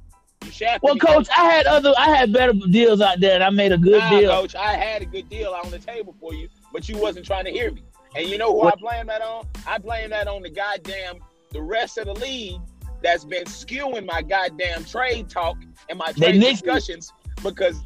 You 0.44 0.50
shafted 0.50 0.82
Well, 0.82 0.96
coach, 0.96 1.28
I 1.36 1.44
had 1.44 1.66
other, 1.66 1.92
I 1.98 2.10
had 2.16 2.32
better 2.32 2.52
deals 2.52 3.00
out 3.00 3.20
there, 3.20 3.34
and 3.34 3.44
I 3.44 3.50
made 3.50 3.72
a 3.72 3.78
good 3.78 4.00
Nah, 4.00 4.10
deal. 4.20 4.30
coach, 4.30 4.54
I 4.54 4.74
had 4.76 5.02
a 5.02 5.06
good 5.06 5.28
deal 5.30 5.56
on 5.64 5.70
the 5.70 5.78
table 5.78 6.14
for 6.20 6.34
you, 6.34 6.48
but 6.72 6.88
you 6.88 6.98
wasn't 6.98 7.24
trying 7.26 7.44
to 7.44 7.50
hear 7.50 7.70
me. 7.70 7.82
And 8.14 8.28
you 8.28 8.38
know 8.38 8.52
who 8.52 8.68
I 8.68 8.74
blame 8.76 9.06
that 9.06 9.22
on? 9.22 9.46
I 9.66 9.78
blame 9.78 10.10
that 10.10 10.28
on 10.28 10.42
the 10.42 10.50
goddamn 10.50 11.16
the 11.50 11.62
rest 11.62 11.98
of 11.98 12.06
the 12.06 12.14
league 12.14 12.60
that's 13.02 13.24
been 13.24 13.44
skewing 13.44 14.06
my 14.06 14.22
goddamn 14.22 14.84
trade 14.84 15.28
talk 15.28 15.56
and 15.88 15.98
my 15.98 16.12
trade 16.12 16.36
you. 16.36 16.40
discussions 16.50 17.12
because 17.42 17.80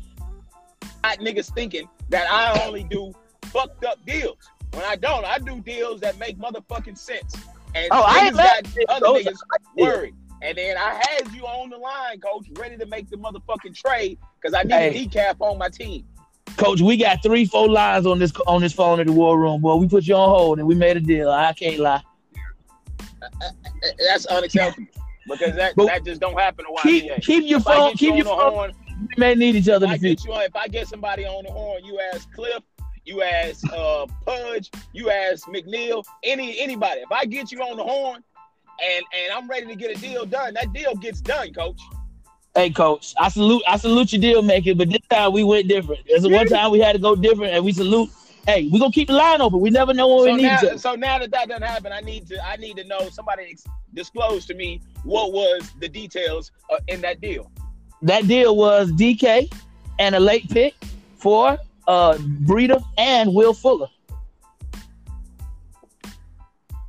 I 1.04 1.16
niggas 1.16 1.52
thinking 1.54 1.88
that 2.10 2.30
I 2.30 2.64
only 2.66 2.84
do 2.84 3.12
fucked 3.46 3.84
up 3.84 4.04
deals. 4.06 4.36
When 4.72 4.84
I 4.84 4.96
don't, 4.96 5.24
I 5.24 5.38
do 5.38 5.60
deals 5.60 6.00
that 6.02 6.18
make 6.18 6.38
motherfucking 6.38 6.98
sense. 6.98 7.34
And 7.74 7.88
Oh, 7.90 8.04
I 8.06 8.30
niggas 8.30 8.36
got 8.36 9.02
other 9.02 9.06
niggas 9.20 9.38
worried. 9.76 10.14
And 10.40 10.56
then 10.56 10.76
I 10.76 10.94
had 11.08 11.32
you 11.34 11.42
on 11.46 11.68
the 11.70 11.76
line, 11.78 12.20
coach, 12.20 12.46
ready 12.58 12.76
to 12.76 12.86
make 12.86 13.10
the 13.10 13.16
motherfucking 13.16 13.74
trade 13.74 14.18
because 14.40 14.54
I 14.54 14.62
need 14.62 14.72
Hey. 14.72 15.04
a 15.04 15.08
decaf 15.08 15.36
on 15.40 15.58
my 15.58 15.68
team. 15.68 16.04
Coach, 16.56 16.80
we 16.80 16.96
got 16.96 17.22
three, 17.22 17.44
four 17.44 17.68
lines 17.68 18.06
on 18.06 18.18
this 18.18 18.32
on 18.46 18.60
this 18.60 18.72
phone 18.72 18.98
at 19.00 19.06
the 19.06 19.12
war 19.12 19.38
room, 19.38 19.60
boy. 19.60 19.76
We 19.76 19.86
put 19.88 20.04
you 20.04 20.14
on 20.16 20.28
hold 20.28 20.58
and 20.58 20.66
we 20.66 20.74
made 20.74 20.96
a 20.96 21.00
deal. 21.00 21.30
I 21.30 21.52
can't 21.52 21.78
lie. 21.78 22.02
That's 24.08 24.26
unacceptable 24.26 24.86
because 25.28 25.54
that 25.56 25.74
But- 25.76 25.86
that 25.86 26.04
just 26.04 26.20
don't 26.20 26.38
happen 26.38 26.64
to 26.64 26.82
Keep 26.82 27.04
YBA. 27.04 27.20
keep 27.22 27.44
your 27.48 27.58
If 27.58 27.64
phone, 27.64 27.90
you 27.90 27.96
keep 27.96 28.16
your 28.16 28.24
phone. 28.24 28.52
horn, 28.52 28.72
We 29.00 29.08
may 29.16 29.34
need 29.34 29.54
each 29.54 29.68
other 29.68 29.86
if 29.86 29.92
I 29.92 29.96
get 29.98 30.24
you 30.24 30.32
on, 30.32 30.42
if 30.42 30.56
I 30.56 30.66
get 30.68 30.88
somebody 30.88 31.24
on 31.24 31.44
the 31.44 31.52
horn, 31.52 31.84
you 31.84 32.00
ask 32.12 32.32
Cliff, 32.32 32.62
you 33.04 33.22
ask 33.22 33.64
uh 33.72 34.06
Pudge, 34.26 34.70
you 34.92 35.10
ask 35.10 35.46
McNeil, 35.46 36.04
any 36.24 36.58
anybody. 36.58 37.00
If 37.02 37.12
I 37.12 37.24
get 37.24 37.52
you 37.52 37.60
on 37.62 37.76
the 37.76 37.84
horn 37.84 38.24
and 38.84 39.04
and 39.14 39.32
I'm 39.32 39.48
ready 39.48 39.66
to 39.66 39.76
get 39.76 39.96
a 39.96 40.00
deal 40.00 40.26
done, 40.26 40.54
that 40.54 40.72
deal 40.72 40.94
gets 40.96 41.20
done, 41.20 41.52
coach. 41.52 41.80
Hey, 42.58 42.70
coach, 42.70 43.14
I 43.16 43.28
salute 43.28 43.62
I 43.68 43.76
salute 43.76 44.12
your 44.12 44.20
deal 44.20 44.42
making, 44.42 44.78
but 44.78 44.88
this 44.90 44.98
time 45.08 45.32
we 45.32 45.44
went 45.44 45.68
different. 45.68 46.00
There's 46.08 46.26
one 46.26 46.44
time 46.48 46.72
we 46.72 46.80
had 46.80 46.94
to 46.94 46.98
go 46.98 47.14
different, 47.14 47.54
and 47.54 47.64
we 47.64 47.70
salute. 47.72 48.10
Hey, 48.48 48.68
we 48.72 48.80
gonna 48.80 48.90
keep 48.90 49.06
the 49.06 49.14
line 49.14 49.40
open. 49.40 49.60
We 49.60 49.70
never 49.70 49.94
know 49.94 50.08
when 50.08 50.18
So 50.18 50.24
we 50.24 50.36
need 50.38 50.42
now, 50.42 50.60
to. 50.62 50.76
so 50.80 50.94
now 50.96 51.20
that 51.20 51.30
that 51.30 51.48
doesn't 51.48 51.62
happen, 51.62 51.92
I 51.92 52.00
need 52.00 52.26
to 52.26 52.44
I 52.44 52.56
need 52.56 52.76
to 52.78 52.82
know 52.82 53.10
somebody 53.10 53.56
disclose 53.94 54.44
to 54.46 54.54
me 54.54 54.80
what 55.04 55.32
was 55.32 55.70
the 55.78 55.88
details 55.88 56.50
uh, 56.72 56.78
in 56.88 57.00
that 57.02 57.20
deal. 57.20 57.48
That 58.02 58.26
deal 58.26 58.56
was 58.56 58.90
DK 58.90 59.52
and 60.00 60.16
a 60.16 60.20
late 60.20 60.50
pick 60.50 60.74
for 61.16 61.58
uh 61.86 62.14
Breida 62.44 62.82
and 62.96 63.32
Will 63.36 63.54
Fuller, 63.54 63.86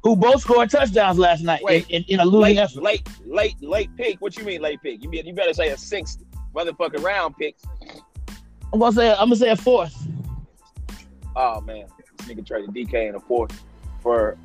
who 0.04 0.16
both 0.16 0.42
scored 0.42 0.70
touchdowns 0.70 1.18
last 1.20 1.44
night 1.44 1.62
Wait, 1.64 1.86
in, 1.90 2.04
in, 2.04 2.14
in 2.16 2.20
a 2.22 2.26
losing 2.26 2.56
late, 2.56 2.58
effort. 2.58 2.84
late, 2.84 3.08
late, 3.26 3.56
late 3.62 3.90
pick. 3.98 4.20
What 4.22 4.38
you 4.38 4.44
mean 4.46 4.62
late 4.62 4.82
pick? 4.82 5.04
You, 5.04 5.10
be, 5.10 5.22
you 5.26 5.34
better 5.34 5.54
say 5.54 5.70
a 5.70 5.78
sixth 5.78 6.24
motherfucking 6.56 7.04
round 7.04 7.36
pick. 7.38 7.56
I'm 8.72 8.80
gonna 8.80 8.92
say 8.96 9.12
I'm 9.12 9.18
gonna 9.18 9.36
say 9.36 9.50
a 9.50 9.56
fourth. 9.56 9.96
Oh 11.36 11.62
man, 11.62 11.86
this 12.18 12.28
nigga 12.28 12.46
traded 12.46 12.72
DK 12.72 13.10
in 13.10 13.16
a 13.16 13.20
fourth 13.20 13.52
for 14.02 14.38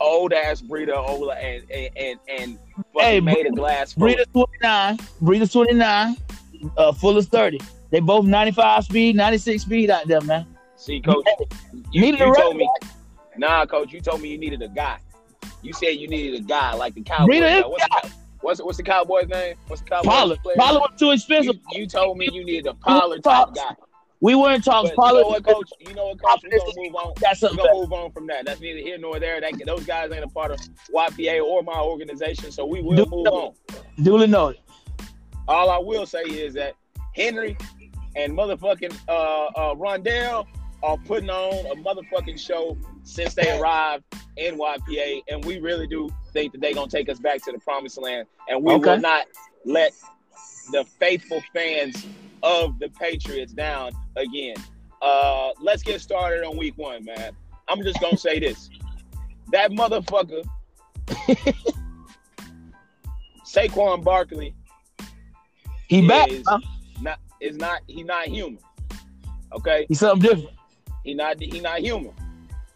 old 0.00 0.32
ass 0.32 0.62
Breida 0.62 0.96
Ola 0.96 1.34
and 1.34 1.64
and 1.70 1.90
and, 1.96 2.18
and 2.28 2.58
Hey, 2.98 3.20
made 3.20 3.46
a 3.46 3.50
glass. 3.50 3.92
foot. 3.92 4.16
Breida's 4.16 4.26
29, 4.32 4.96
Breida's 5.22 5.52
29, 5.52 6.16
uh, 6.76 6.92
Fuller's 6.92 7.26
30. 7.26 7.60
They 7.90 8.00
both 8.00 8.24
95 8.24 8.84
speed, 8.84 9.16
96 9.16 9.62
speed 9.62 9.90
out 9.90 10.06
there, 10.06 10.20
man. 10.22 10.46
See, 10.76 11.00
coach, 11.00 11.24
you, 11.92 12.00
Needed 12.00 12.20
you 12.20 12.34
told 12.34 12.56
me, 12.56 12.68
nah, 13.38 13.66
coach, 13.66 13.92
you 13.92 14.00
told 14.00 14.20
me 14.20 14.30
you 14.30 14.38
needed 14.38 14.62
a 14.62 14.68
guy. 14.68 14.98
You 15.62 15.72
said 15.72 15.90
you 15.90 16.08
needed 16.08 16.40
a 16.40 16.44
guy 16.44 16.74
like 16.74 16.94
the 16.94 17.02
Cowboys. 17.02 17.40
Now, 17.40 17.68
What's, 17.70 17.84
the, 17.84 18.12
what's 18.40 18.62
what's 18.62 18.76
the 18.78 18.82
Cowboys 18.84 19.28
name? 19.28 19.56
What's 19.66 19.82
the 19.82 19.88
Cowboys 19.88 20.08
Pollard. 20.08 20.38
player? 20.42 20.56
Pollard 20.56 20.80
was 20.80 20.98
too 20.98 21.10
expensive. 21.10 21.56
You, 21.72 21.80
you 21.82 21.86
told 21.86 22.18
me 22.18 22.28
you 22.32 22.44
needed 22.44 22.66
a 22.66 22.74
Pollard 22.74 23.22
type 23.24 23.48
guy. 23.54 23.74
We 24.20 24.34
weren't 24.34 24.64
talking 24.64 24.92
But 24.96 25.02
you 25.02 25.08
Pollard. 25.08 25.20
know 25.22 25.28
what, 25.28 25.44
coach? 25.44 25.70
You 25.80 25.94
know 25.94 26.06
what, 26.06 26.22
coach? 26.22 26.40
We're 26.44 26.58
gonna 26.58 26.72
move 26.76 26.94
on. 26.94 27.12
Got 27.20 27.36
We're 27.42 27.56
gonna 27.56 27.72
move 27.74 27.92
on 27.92 28.12
from 28.12 28.26
that. 28.28 28.46
That's 28.46 28.60
neither 28.60 28.80
here 28.80 28.96
nor 28.98 29.20
there. 29.20 29.40
That 29.40 29.52
those 29.66 29.84
guys 29.84 30.10
ain't 30.12 30.24
a 30.24 30.28
part 30.28 30.50
of 30.52 30.58
YPA 30.94 31.42
or 31.42 31.62
my 31.62 31.78
organization, 31.78 32.50
so 32.50 32.64
we 32.64 32.80
will 32.80 32.96
Do- 32.96 33.06
move 33.10 33.26
on. 33.26 33.52
Duly 34.02 34.26
noted. 34.26 34.60
All 35.48 35.70
I 35.70 35.78
will 35.78 36.06
say 36.06 36.22
is 36.22 36.54
that 36.54 36.74
Henry 37.14 37.56
and 38.16 38.32
motherfucking 38.32 38.96
uh, 39.08 39.12
uh, 39.12 39.74
Rondell 39.74 40.46
are 40.82 40.96
putting 40.98 41.30
on 41.30 41.66
a 41.66 41.74
motherfucking 41.82 42.38
show 42.38 42.76
since 43.06 43.34
they 43.34 43.58
arrived 43.58 44.04
in 44.36 44.58
YPA, 44.58 45.22
and 45.28 45.44
we 45.44 45.58
really 45.60 45.86
do 45.86 46.08
think 46.32 46.52
that 46.52 46.60
they're 46.60 46.74
gonna 46.74 46.90
take 46.90 47.08
us 47.08 47.18
back 47.18 47.42
to 47.44 47.52
the 47.52 47.58
promised 47.60 47.98
land, 47.98 48.26
and 48.48 48.62
we 48.62 48.74
Okay. 48.74 48.90
will 48.90 48.98
not 49.00 49.26
let 49.64 49.92
the 50.72 50.84
faithful 50.98 51.40
fans 51.54 52.04
of 52.42 52.78
the 52.78 52.88
Patriots 52.90 53.52
down 53.52 53.92
again. 54.16 54.56
Uh, 55.00 55.50
let's 55.60 55.82
get 55.82 56.00
started 56.00 56.44
on 56.44 56.56
week 56.56 56.74
one, 56.76 57.04
man. 57.04 57.32
I'm 57.68 57.82
just 57.82 58.00
gonna 58.00 58.16
say 58.18 58.38
this: 58.40 58.68
that 59.52 59.70
motherfucker, 59.70 60.44
Saquon 63.46 64.02
Barkley, 64.04 64.54
He 65.88 66.06
back. 66.06 66.28
huh? 66.46 66.58
not 67.00 67.18
is 67.40 67.56
not 67.56 67.80
he 67.86 68.02
not 68.02 68.26
human. 68.26 68.58
Okay, 69.52 69.86
He's 69.88 70.00
something 70.00 70.28
different. 70.28 70.56
he 71.04 71.14
not 71.14 71.40
he 71.40 71.60
not 71.60 71.78
human, 71.78 72.12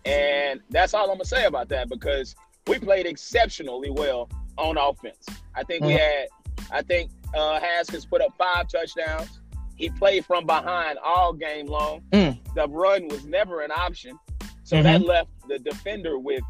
and 0.04 0.61
that's 0.71 0.95
all 0.95 1.04
I'm 1.11 1.16
gonna 1.16 1.25
say 1.25 1.45
about 1.47 1.69
that 1.71 1.88
because 1.88 2.35
we 2.66 2.78
played 2.78 3.07
exceptionally 3.07 3.90
well 3.90 4.28
on 4.57 4.76
offense. 4.78 5.26
I 5.54 5.64
think 5.64 5.85
we 5.85 5.92
Mhm. 5.92 5.99
had, 5.99 6.28
I 6.71 6.83
think 6.83 7.11
uh, 7.35 7.61
Haskins 7.61 8.04
put 8.07 8.21
up 8.21 8.33
five 8.37 8.69
touchdowns. 8.69 9.40
He 9.76 9.88
played 9.90 10.25
from 10.26 10.47
behind 10.47 10.99
all 10.99 11.33
game 11.33 11.66
long. 11.66 12.02
Mm. 12.12 12.38
The 12.54 12.69
run 12.69 13.09
was 13.09 13.25
never 13.25 13.62
an 13.62 13.71
option, 13.71 14.19
so 14.64 14.76
Mhm. 14.76 14.83
that 14.83 15.02
left 15.02 15.30
the 15.49 15.59
defender 15.59 16.19
with 16.19 16.42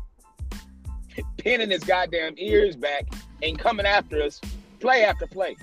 pinning 1.36 1.70
his 1.70 1.84
goddamn 1.84 2.34
ears 2.38 2.76
back 2.76 3.06
and 3.42 3.58
coming 3.58 3.86
after 3.86 4.22
us 4.22 4.40
play 4.78 5.04
after 5.04 5.26
play. 5.26 5.56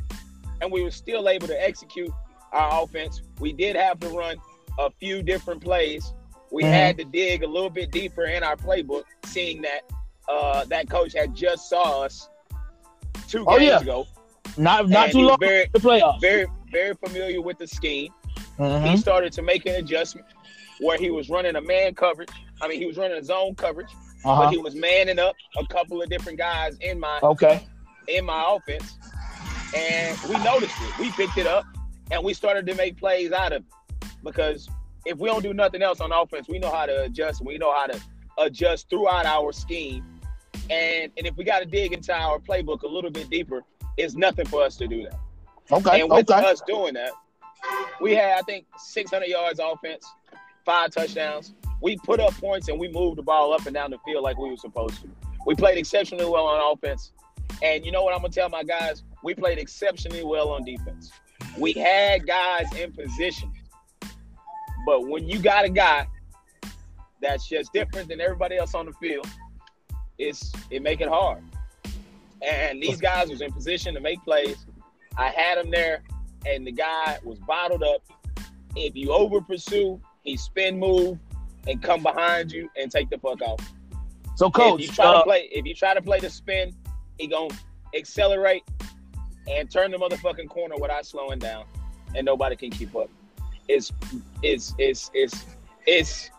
And 0.61 0.71
we 0.71 0.83
were 0.83 0.91
still 0.91 1.29
able 1.29 1.47
to 1.47 1.61
execute 1.67 2.11
our 2.51 2.83
offense. 2.83 3.21
We 3.39 3.53
did 3.53 3.75
have 3.75 3.99
to 4.01 4.09
run 4.09 4.37
a 4.79 4.89
few 4.91 5.21
different 5.23 5.63
plays. 5.63 6.13
We 6.51 6.63
Mhm. 6.63 6.71
had 6.71 6.97
to 6.97 7.03
dig 7.05 7.43
a 7.43 7.47
little 7.47 7.69
bit 7.69 7.91
deeper 7.91 8.25
in 8.25 8.43
our 8.43 8.55
playbook, 8.55 9.03
seeing 9.25 9.61
that 9.63 9.81
uh, 10.29 10.65
that 10.65 10.89
coach 10.89 11.13
had 11.13 11.33
just 11.33 11.69
saw 11.69 12.01
us 12.03 12.27
two 13.29 13.45
games 13.45 13.61
yeah. 13.63 13.79
ago. 13.79 14.05
Not 14.57 14.89
not 14.89 15.11
too 15.11 15.21
long 15.21 15.37
very, 15.39 15.67
to 15.69 15.79
playoffs. 15.79 16.19
very, 16.19 16.47
very 16.69 16.93
familiar 16.95 17.41
with 17.41 17.57
the 17.59 17.67
scheme. 17.67 18.11
Mhm. 18.59 18.89
He 18.89 18.97
started 18.97 19.31
to 19.33 19.41
make 19.41 19.65
an 19.65 19.75
adjustment 19.75 20.27
where 20.81 20.97
he 20.97 21.11
was 21.11 21.29
running 21.29 21.55
a 21.55 21.61
man 21.61 21.95
coverage. 21.95 22.29
I 22.61 22.67
mean, 22.67 22.77
he 22.79 22.85
was 22.85 22.97
running 22.97 23.17
a 23.17 23.23
zone 23.23 23.55
coverage, 23.55 23.87
but 24.23 24.29
Uh-huh. 24.31 24.49
he 24.49 24.57
was 24.57 24.75
manning 24.75 25.17
up 25.17 25.35
a 25.57 25.65
couple 25.67 26.01
of 26.01 26.09
different 26.09 26.37
guys 26.37 26.75
in 26.81 26.99
my 26.99 27.19
Okay. 27.23 27.65
in 28.09 28.25
my 28.25 28.43
offense, 28.49 28.97
and 29.75 30.17
we 30.29 30.35
noticed 30.43 30.75
it. 30.81 30.97
We 30.99 31.09
picked 31.11 31.37
it 31.37 31.47
up, 31.47 31.63
and 32.11 32.21
we 32.23 32.33
started 32.33 32.65
to 32.67 32.75
make 32.75 32.97
plays 32.97 33.31
out 33.31 33.53
of 33.53 33.61
it. 33.63 34.07
Because 34.23 34.67
if 35.07 35.17
we 35.17 35.29
don't 35.29 35.41
do 35.43 35.53
nothing 35.53 35.81
else 35.81 35.99
on 36.01 36.11
offense, 36.11 36.47
we 36.47 36.59
know 36.59 36.71
how 36.71 36.85
to 36.85 37.03
adjust. 37.03 37.43
We 37.43 37.57
know 37.57 37.73
how 37.73 37.87
to 37.87 37.99
adjust 38.37 38.89
throughout 38.89 39.25
our 39.25 39.51
scheme, 39.51 40.03
and 40.69 41.11
and 41.17 41.25
if 41.25 41.35
we 41.37 41.43
got 41.43 41.59
to 41.59 41.65
dig 41.65 41.93
into 41.93 42.13
our 42.13 42.39
playbook 42.39 42.83
a 42.83 42.87
little 42.87 43.09
bit 43.11 43.29
deeper, 43.29 43.63
it's 43.97 44.15
nothing 44.15 44.45
for 44.45 44.61
us 44.61 44.75
to 44.77 44.87
do 44.87 45.03
that. 45.03 45.19
Okay. 45.71 46.01
And 46.01 46.11
with 46.11 46.29
Okay. 46.29 46.45
us 46.45 46.61
doing 46.67 46.93
that, 46.95 47.11
we 48.01 48.13
had 48.15 48.37
I 48.37 48.41
think 48.41 48.65
600 48.77 49.25
yards 49.27 49.59
offense, 49.63 50.05
five 50.65 50.91
touchdowns. 50.91 51.53
We 51.81 51.97
put 51.97 52.19
up 52.19 52.33
points 52.33 52.67
and 52.69 52.79
we 52.79 52.87
moved 52.87 53.17
the 53.17 53.23
ball 53.23 53.53
up 53.53 53.65
and 53.65 53.73
down 53.73 53.91
the 53.91 53.99
field 54.05 54.23
like 54.23 54.37
we 54.37 54.49
were 54.49 54.57
supposed 54.57 55.01
to. 55.01 55.09
We 55.45 55.55
played 55.55 55.77
exceptionally 55.77 56.25
well 56.25 56.45
on 56.47 56.73
offense. 56.73 57.11
And 57.63 57.85
you 57.85 57.91
know 57.91 58.03
what 58.03 58.13
I'm 58.13 58.21
gonna 58.21 58.33
tell 58.33 58.49
my 58.49 58.63
guys? 58.63 59.03
We 59.23 59.33
played 59.33 59.57
exceptionally 59.57 60.23
well 60.23 60.49
on 60.49 60.63
defense. 60.63 61.11
We 61.57 61.73
had 61.73 62.27
guys 62.27 62.71
in 62.75 62.91
position. 62.91 63.51
But 64.87 65.05
when 65.05 65.27
you 65.27 65.39
got 65.39 65.65
a 65.65 65.69
guy 65.69 66.07
that's 67.21 67.45
just 67.45 67.73
different 67.73 68.07
than 68.07 68.21
everybody 68.21 68.55
else 68.55 68.73
on 68.73 68.85
the 68.85 68.93
field, 68.93 69.27
it's 70.17 70.53
it 70.69 70.81
make 70.81 71.01
it 71.01 71.09
hard. 71.09 71.43
And 72.41 72.81
these 72.81 73.01
guys 73.01 73.29
was 73.29 73.41
in 73.41 73.51
position 73.51 73.93
to 73.95 73.99
make 73.99 74.23
plays. 74.23 74.65
I 75.17 75.27
had 75.27 75.57
him 75.57 75.71
there, 75.71 76.03
and 76.45 76.65
the 76.65 76.71
guy 76.71 77.19
was 77.25 77.37
bottled 77.39 77.83
up. 77.83 78.01
If 78.77 78.95
you 78.95 79.11
over 79.11 79.41
pursue, 79.41 79.99
he 80.23 80.37
spin 80.37 80.79
move 80.79 81.19
and 81.67 81.83
come 81.83 82.01
behind 82.01 82.53
you 82.53 82.69
and 82.79 82.89
take 82.89 83.09
the 83.09 83.17
fuck 83.17 83.41
off. 83.41 83.59
So 84.35 84.49
coach, 84.49 84.79
if 84.79 84.87
you 84.87 84.95
try 84.95 85.07
uh, 85.07 85.17
to 85.17 85.23
play, 85.25 85.49
if 85.51 85.65
you 85.65 85.73
try 85.73 85.95
to 85.95 86.01
play 86.01 86.21
the 86.21 86.29
spin, 86.29 86.73
he 87.17 87.27
gonna 87.27 87.53
accelerate 87.93 88.63
and 89.49 89.69
turn 89.69 89.91
the 89.91 89.97
motherfucking 89.97 90.47
corner 90.47 90.75
without 90.79 91.05
slowing 91.05 91.39
down, 91.39 91.65
and 92.15 92.25
nobody 92.25 92.55
can 92.55 92.69
keep 92.69 92.95
up. 92.95 93.09
It's 93.67 93.91
it's 94.43 94.73
it's 94.77 95.11
it's 95.13 95.45
it's 95.85 96.31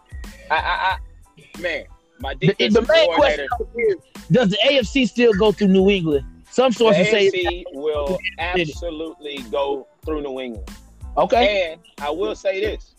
I 0.50 0.56
I, 0.56 0.58
I 0.58 1.61
man, 1.61 1.85
my 2.20 2.35
the, 2.40 2.54
the 2.58 2.87
main 2.88 3.14
question 3.14 3.47
is, 3.76 3.97
does 4.30 4.50
the 4.50 4.58
AFC 4.64 5.08
still 5.08 5.32
go 5.35 5.52
through 5.52 5.68
New 5.68 5.88
England? 5.90 6.26
Some 6.50 6.73
The 6.73 6.78
sources 6.78 7.11
say 7.11 7.30
AFC 7.30 7.64
will 7.73 8.18
absolutely 8.38 9.38
go 9.50 9.87
through 10.04 10.23
New 10.23 10.40
England. 10.40 10.70
okay. 11.16 11.73
And 11.73 11.80
I 12.00 12.11
will 12.11 12.35
say 12.35 12.61
this. 12.61 12.94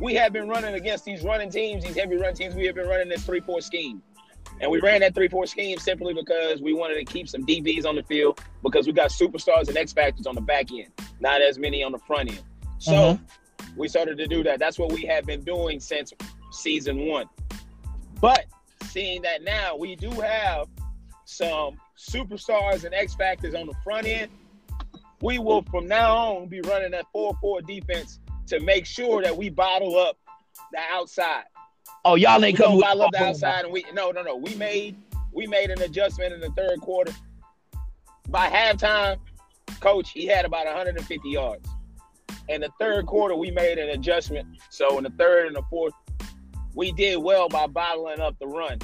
We 0.00 0.14
have 0.14 0.32
been 0.32 0.48
running 0.48 0.74
against 0.74 1.04
these 1.04 1.22
running 1.22 1.50
teams, 1.50 1.84
these 1.84 1.96
heavy 1.96 2.16
run 2.16 2.34
teams. 2.34 2.54
We 2.54 2.66
have 2.66 2.74
been 2.74 2.88
running 2.88 3.08
this 3.08 3.24
3 3.24 3.40
4 3.40 3.60
scheme. 3.60 4.02
And 4.60 4.70
we 4.70 4.80
ran 4.80 5.00
that 5.00 5.14
3 5.14 5.28
4 5.28 5.46
scheme 5.46 5.78
simply 5.78 6.14
because 6.14 6.60
we 6.60 6.74
wanted 6.74 6.94
to 6.94 7.04
keep 7.04 7.28
some 7.28 7.46
DBs 7.46 7.86
on 7.86 7.96
the 7.96 8.02
field 8.02 8.40
because 8.62 8.86
we 8.86 8.92
got 8.92 9.10
superstars 9.10 9.68
and 9.68 9.76
X 9.76 9.92
Factors 9.92 10.26
on 10.26 10.34
the 10.34 10.40
back 10.40 10.70
end, 10.72 10.88
not 11.20 11.40
as 11.40 11.58
many 11.58 11.82
on 11.82 11.92
the 11.92 11.98
front 11.98 12.30
end. 12.30 12.42
So 12.84 12.92
Mhm. 12.92 13.20
we 13.76 13.88
started 13.88 14.18
to 14.18 14.26
do 14.26 14.42
that. 14.42 14.58
That's 14.58 14.78
what 14.78 14.92
we 14.92 15.06
have 15.06 15.24
been 15.24 15.42
doing 15.42 15.80
since 15.80 16.12
season 16.50 17.06
one. 17.06 17.26
But 18.20 18.44
seeing 18.84 19.22
that 19.22 19.42
now 19.42 19.74
we 19.74 19.96
do 19.96 20.10
have 20.10 20.68
some 21.24 21.80
superstars 21.96 22.84
and 22.84 22.94
X 22.94 23.14
Factors 23.14 23.54
on 23.54 23.66
the 23.66 23.74
front 23.82 24.06
end, 24.06 24.30
we 25.22 25.38
will 25.38 25.62
from 25.70 25.88
now 25.88 26.14
on 26.14 26.48
be 26.48 26.60
running 26.60 26.90
that 26.90 27.06
4 27.10 27.34
4 27.40 27.62
defense 27.62 28.20
to 28.48 28.60
make 28.60 28.84
sure 28.84 29.22
that 29.22 29.34
we 29.34 29.48
bottle 29.48 29.96
up 29.98 30.18
the 30.70 30.80
outside. 30.92 31.44
Oh, 32.04 32.16
y'all 32.16 32.44
ain't 32.44 32.58
coming 32.58 32.80
bottle 32.80 33.04
up 33.04 33.12
the 33.12 33.24
outside, 33.24 33.64
and 33.64 33.72
we 33.72 33.86
no 33.94 34.10
no 34.10 34.22
no. 34.22 34.36
We 34.36 34.54
made 34.56 34.94
we 35.32 35.46
made 35.46 35.70
an 35.70 35.80
adjustment 35.80 36.34
in 36.34 36.40
the 36.40 36.50
third 36.50 36.82
quarter. 36.82 37.14
By 38.28 38.50
halftime, 38.50 39.18
coach 39.80 40.10
he 40.10 40.26
had 40.26 40.44
about 40.44 40.66
150 40.66 41.30
yards. 41.30 41.66
In 42.48 42.60
the 42.60 42.68
third 42.78 43.06
quarter, 43.06 43.34
we 43.34 43.50
made 43.50 43.78
an 43.78 43.90
adjustment. 43.90 44.46
So 44.70 44.98
in 44.98 45.04
the 45.04 45.10
third 45.10 45.46
and 45.46 45.56
the 45.56 45.62
fourth, 45.70 45.94
we 46.74 46.92
did 46.92 47.16
well 47.22 47.48
by 47.48 47.66
bottling 47.66 48.20
up 48.20 48.38
the 48.38 48.46
run. 48.46 48.78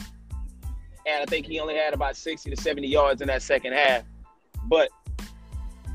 And 1.07 1.23
I 1.23 1.25
think 1.27 1.47
he 1.47 1.59
only 1.61 1.75
had 1.77 1.93
about 1.95 2.17
60 2.17 2.51
to 2.51 2.57
70 2.57 2.87
yards 2.87 3.21
in 3.21 3.29
that 3.29 3.43
second 3.43 3.73
half. 3.73 4.03
But 4.67 4.91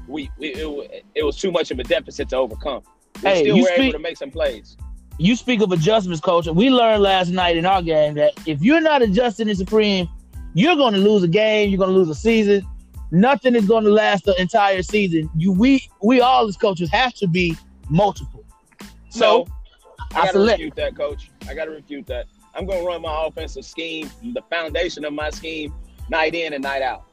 we, 0.08 0.30
we 0.38 0.50
it, 0.54 1.06
it 1.16 1.24
was 1.24 1.38
too 1.38 1.52
much 1.52 1.72
of 1.72 1.80
a 1.80 1.84
deficit 1.84 2.30
to 2.30 2.38
overcome. 2.38 2.84
We 3.24 3.30
Hey, 3.30 3.44
still 3.44 3.56
you 3.56 3.62
were 3.64 3.70
speak- 3.70 3.80
able 3.80 3.94
to 3.94 4.00
make 4.00 4.18
some 4.18 4.32
plays. 4.32 4.78
You 5.18 5.36
speak 5.38 5.62
of 5.62 5.72
adjustments, 5.72 6.20
coach. 6.20 6.46
We 6.48 6.70
learned 6.70 7.02
last 7.02 7.30
night 7.30 7.56
in 7.56 7.66
our 7.66 7.82
game 7.82 8.16
that 8.16 8.34
if 8.46 8.62
you're 8.62 8.82
not 8.82 9.02
adjusting 9.02 9.48
in 9.48 9.56
Supreme, 9.56 10.10
you're 10.54 10.76
going 10.76 10.94
to 10.94 11.00
lose 11.00 11.24
a 11.24 11.28
game. 11.30 11.70
You're 11.70 11.78
going 11.78 11.92
to 11.92 11.96
lose 11.96 12.10
a 12.10 12.16
season. 12.16 12.68
Nothing 13.12 13.56
is 13.56 13.66
going 13.66 13.84
to 13.86 13.92
last 13.92 14.26
the 14.26 14.40
entire 14.42 14.82
season. 14.82 15.30
You, 15.36 15.52
we, 15.52 15.90
we 16.02 16.22
all 16.22 16.48
as 16.48 16.58
coaches 16.58 16.90
have 16.92 17.14
to 17.16 17.28
be 17.28 17.56
multiple. 17.90 18.44
So 19.10 19.46
So 19.46 19.48
I 20.14 20.22
I 20.22 20.26
gotta 20.26 20.32
select. 20.32 20.60
refute 20.60 20.76
that, 20.76 20.96
coach. 20.96 21.30
I 21.48 21.54
gotta 21.54 21.72
refute 21.72 22.08
that. 22.08 22.26
I'm 22.54 22.66
gonna 22.66 22.84
run 22.84 23.02
my 23.02 23.26
offensive 23.26 23.66
scheme, 23.66 24.10
the 24.34 24.42
foundation 24.50 25.06
of 25.06 25.14
my 25.14 25.30
scheme, 25.30 25.74
night 26.10 26.34
in 26.36 26.54
and 26.54 26.64
night 26.64 26.82
out. 26.82 27.06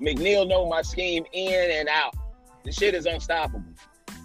McNeil 0.00 0.48
know 0.48 0.68
my 0.68 0.82
scheme 0.82 1.24
in 1.32 1.70
and 1.70 1.88
out. 1.88 2.14
The 2.64 2.72
shit 2.72 2.94
is 2.94 3.06
unstoppable. 3.06 3.64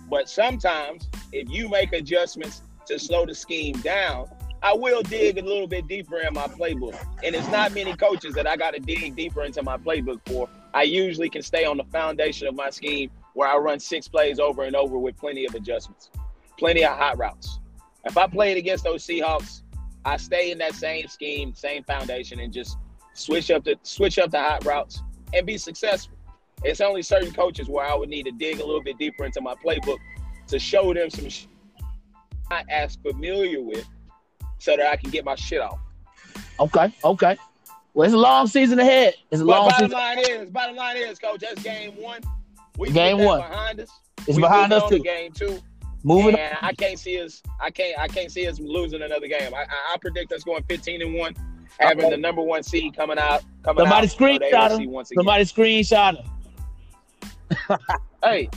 But 0.09 0.29
sometimes, 0.29 1.09
if 1.31 1.49
you 1.49 1.69
make 1.69 1.93
adjustments 1.93 2.61
to 2.85 2.99
slow 2.99 3.25
the 3.25 3.33
scheme 3.33 3.75
down, 3.81 4.27
I 4.61 4.73
will 4.73 5.01
dig 5.01 5.37
a 5.37 5.41
little 5.41 5.67
bit 5.67 5.87
deeper 5.87 6.19
in 6.19 6.33
my 6.33 6.47
playbook. 6.47 6.95
And 7.23 7.35
it's 7.35 7.49
not 7.49 7.73
many 7.73 7.95
coaches 7.95 8.33
that 8.35 8.47
I 8.47 8.55
got 8.55 8.73
to 8.75 8.79
dig 8.79 9.15
deeper 9.15 9.43
into 9.43 9.63
my 9.63 9.77
playbook 9.77 10.19
for. 10.27 10.47
I 10.73 10.83
usually 10.83 11.29
can 11.29 11.41
stay 11.41 11.65
on 11.65 11.77
the 11.77 11.83
foundation 11.85 12.47
of 12.47 12.55
my 12.55 12.69
scheme 12.69 13.11
where 13.33 13.47
I 13.47 13.57
run 13.57 13.79
six 13.79 14.07
plays 14.07 14.39
over 14.39 14.63
and 14.63 14.75
over 14.75 14.97
with 14.97 15.17
plenty 15.17 15.45
of 15.45 15.55
adjustments, 15.55 16.09
plenty 16.57 16.83
of 16.83 16.97
hot 16.97 17.17
routes. 17.17 17.59
If 18.05 18.17
I 18.17 18.27
played 18.27 18.57
against 18.57 18.83
those 18.83 19.05
Seahawks, 19.05 19.61
I 20.05 20.17
stay 20.17 20.51
in 20.51 20.57
that 20.57 20.75
same 20.75 21.07
scheme, 21.07 21.53
same 21.53 21.83
foundation, 21.83 22.39
and 22.39 22.51
just 22.51 22.77
switch 23.13 23.51
up 23.51 23.63
the 23.63 23.75
switch 23.83 24.17
up 24.19 24.31
the 24.31 24.39
hot 24.39 24.65
routes 24.65 25.01
and 25.33 25.45
be 25.45 25.57
successful. 25.57 26.17
It's 26.63 26.81
only 26.81 27.01
certain 27.01 27.33
coaches 27.33 27.69
where 27.69 27.85
I 27.85 27.95
would 27.95 28.09
need 28.09 28.23
to 28.23 28.31
dig 28.31 28.59
a 28.59 28.65
little 28.65 28.83
bit 28.83 28.97
deeper 28.97 29.25
into 29.25 29.41
my 29.41 29.55
playbook 29.55 29.97
to 30.47 30.59
show 30.59 30.93
them 30.93 31.09
some 31.09 31.27
I'm 32.51 32.57
not 32.57 32.65
as 32.69 32.95
familiar 32.97 33.61
with, 33.61 33.87
so 34.57 34.75
that 34.75 34.91
I 34.91 34.95
can 34.95 35.09
get 35.09 35.23
my 35.25 35.35
shit 35.35 35.61
off. 35.61 35.79
Okay, 36.59 36.93
okay. 37.03 37.37
Well, 37.93 38.05
it's 38.05 38.13
a 38.13 38.17
long 38.17 38.47
season 38.47 38.79
ahead. 38.79 39.13
It's 39.31 39.41
a 39.41 39.45
But 39.45 39.51
long 39.59 39.69
bottom 39.69 39.85
season. 39.89 39.97
line 39.99 40.19
is, 40.19 40.49
bottom 40.49 40.75
line 40.75 40.97
is, 40.97 41.19
coach, 41.19 41.41
that's 41.41 41.61
game 41.61 41.91
one. 42.01 42.21
We 42.77 42.89
Game 42.91 43.17
put 43.17 43.21
that 43.23 43.27
one. 43.27 43.39
behind 43.49 43.79
us. 43.81 43.89
It's 44.27 44.35
We 44.37 44.41
behind 44.41 44.73
us 44.73 44.83
on 44.83 44.89
to 44.89 44.97
too. 44.97 45.03
Game 45.03 45.31
two. 45.31 45.59
Moving. 46.03 46.35
and 46.37 46.57
I 46.61 46.73
can't 46.73 46.97
see 46.99 47.21
us. 47.21 47.41
I 47.61 47.69
can't. 47.69 47.97
I 47.99 48.07
can't 48.07 48.31
see 48.31 48.47
us 48.47 48.59
losing 48.59 49.01
another 49.03 49.27
game. 49.27 49.53
I, 49.53 49.59
I, 49.61 49.93
I 49.93 49.97
predict 50.01 50.33
us 50.33 50.43
going 50.43 50.63
15 50.63 51.01
and 51.01 51.13
one, 51.13 51.33
having 51.79 51.99
Okay. 52.05 52.09
the 52.15 52.17
number 52.17 52.41
one 52.41 52.61
seed 52.63 52.95
coming 52.95 53.17
out. 53.19 53.43
Coming 53.63 53.85
Somebody 53.85 54.07
out 54.07 54.13
screenshot 54.13 54.79
him. 54.79 55.05
Somebody 55.15 55.43
screenshot 55.45 56.17
him. 56.17 57.77
Hey, 58.23 58.49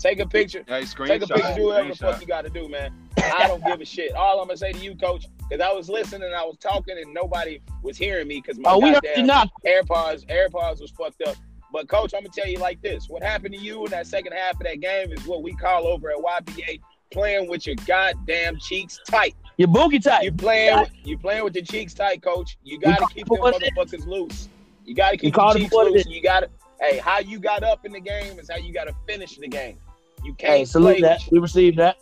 take 0.00 0.18
a 0.18 0.26
picture. 0.26 0.64
Hey, 0.66 0.84
Take 0.84 1.22
a 1.22 1.26
picture. 1.28 1.54
Do 1.54 1.66
whatever 1.66 1.90
the 1.90 1.94
fuck 1.94 2.20
you 2.20 2.26
got 2.26 2.42
to 2.42 2.50
do, 2.50 2.68
man. 2.68 2.92
I 3.16 3.46
don't 3.46 3.64
give 3.64 3.80
a 3.80 3.84
shit. 3.84 4.12
All 4.16 4.40
I'm 4.40 4.48
gonna 4.48 4.56
say 4.56 4.72
to 4.72 4.78
you, 4.80 4.96
coach, 4.96 5.26
because 5.52 5.68
I 5.68 5.72
was 5.72 5.88
listening 5.90 6.22
and 6.22 6.34
I 6.34 6.44
was 6.44 6.56
talking 6.56 6.96
and 6.96 7.12
nobody 7.12 7.60
was 7.82 7.98
hearing 7.98 8.26
me 8.26 8.36
because 8.40 8.58
my 8.58 8.70
Oh, 8.70 8.78
we 8.78 8.92
goddamn. 8.92 9.26
AirPods, 9.66 10.24
AirPods 10.26 10.80
was 10.80 10.90
fucked 10.96 11.22
up. 11.22 11.36
But 11.70 11.88
coach, 11.88 12.14
I'm 12.14 12.20
gonna 12.22 12.30
tell 12.34 12.46
you 12.48 12.58
like 12.58 12.80
this: 12.82 13.08
what 13.08 13.22
happened 13.22 13.54
to 13.54 13.60
you 13.60 13.84
in 13.84 13.90
that 13.90 14.06
second 14.06 14.32
half 14.32 14.52
of 14.54 14.60
that 14.60 14.80
game 14.80 15.12
is 15.12 15.26
what 15.26 15.42
we 15.42 15.54
call 15.54 15.86
over 15.86 16.10
at 16.10 16.16
YBA 16.16 16.80
playing 17.10 17.48
with 17.50 17.66
your 17.66 17.76
goddamn 17.86 18.58
cheeks 18.58 18.98
tight. 19.08 19.34
Your 19.58 19.68
boogie 19.68 20.02
tight. 20.02 20.24
You 20.24 20.32
playing, 20.32 20.80
with, 20.80 20.90
you 21.04 21.18
playing 21.18 21.44
with 21.44 21.54
your 21.54 21.64
cheeks 21.64 21.92
tight, 21.92 22.22
coach. 22.22 22.56
You 22.62 22.78
gotta 22.78 23.06
keep 23.14 23.26
them 23.26 23.38
what 23.38 23.54
it 23.62 23.72
motherfuckers 23.76 24.06
loose. 24.06 24.48
You 24.86 24.94
gotta 24.94 25.16
keep 25.18 25.36
it 25.36 25.52
cheeks 25.54 25.72
loose. 25.74 26.06
you 26.06 26.22
gotta, 26.22 26.48
hey, 26.80 26.98
how 26.98 27.18
you 27.20 27.38
got 27.38 27.62
up 27.62 27.84
in 27.84 27.92
the 27.92 28.00
game 28.00 28.38
is 28.38 28.48
how 28.50 28.56
you 28.56 28.72
gotta 28.72 28.94
finish 29.06 29.36
the 29.36 29.48
game. 29.48 29.78
You 30.24 30.34
can't 30.34 30.40
Hey, 30.52 30.56
play 30.60 30.64
salute 30.64 30.94
with 30.94 31.00
that. 31.02 31.20
We 31.30 31.38
received 31.38 31.78
that. 31.78 31.96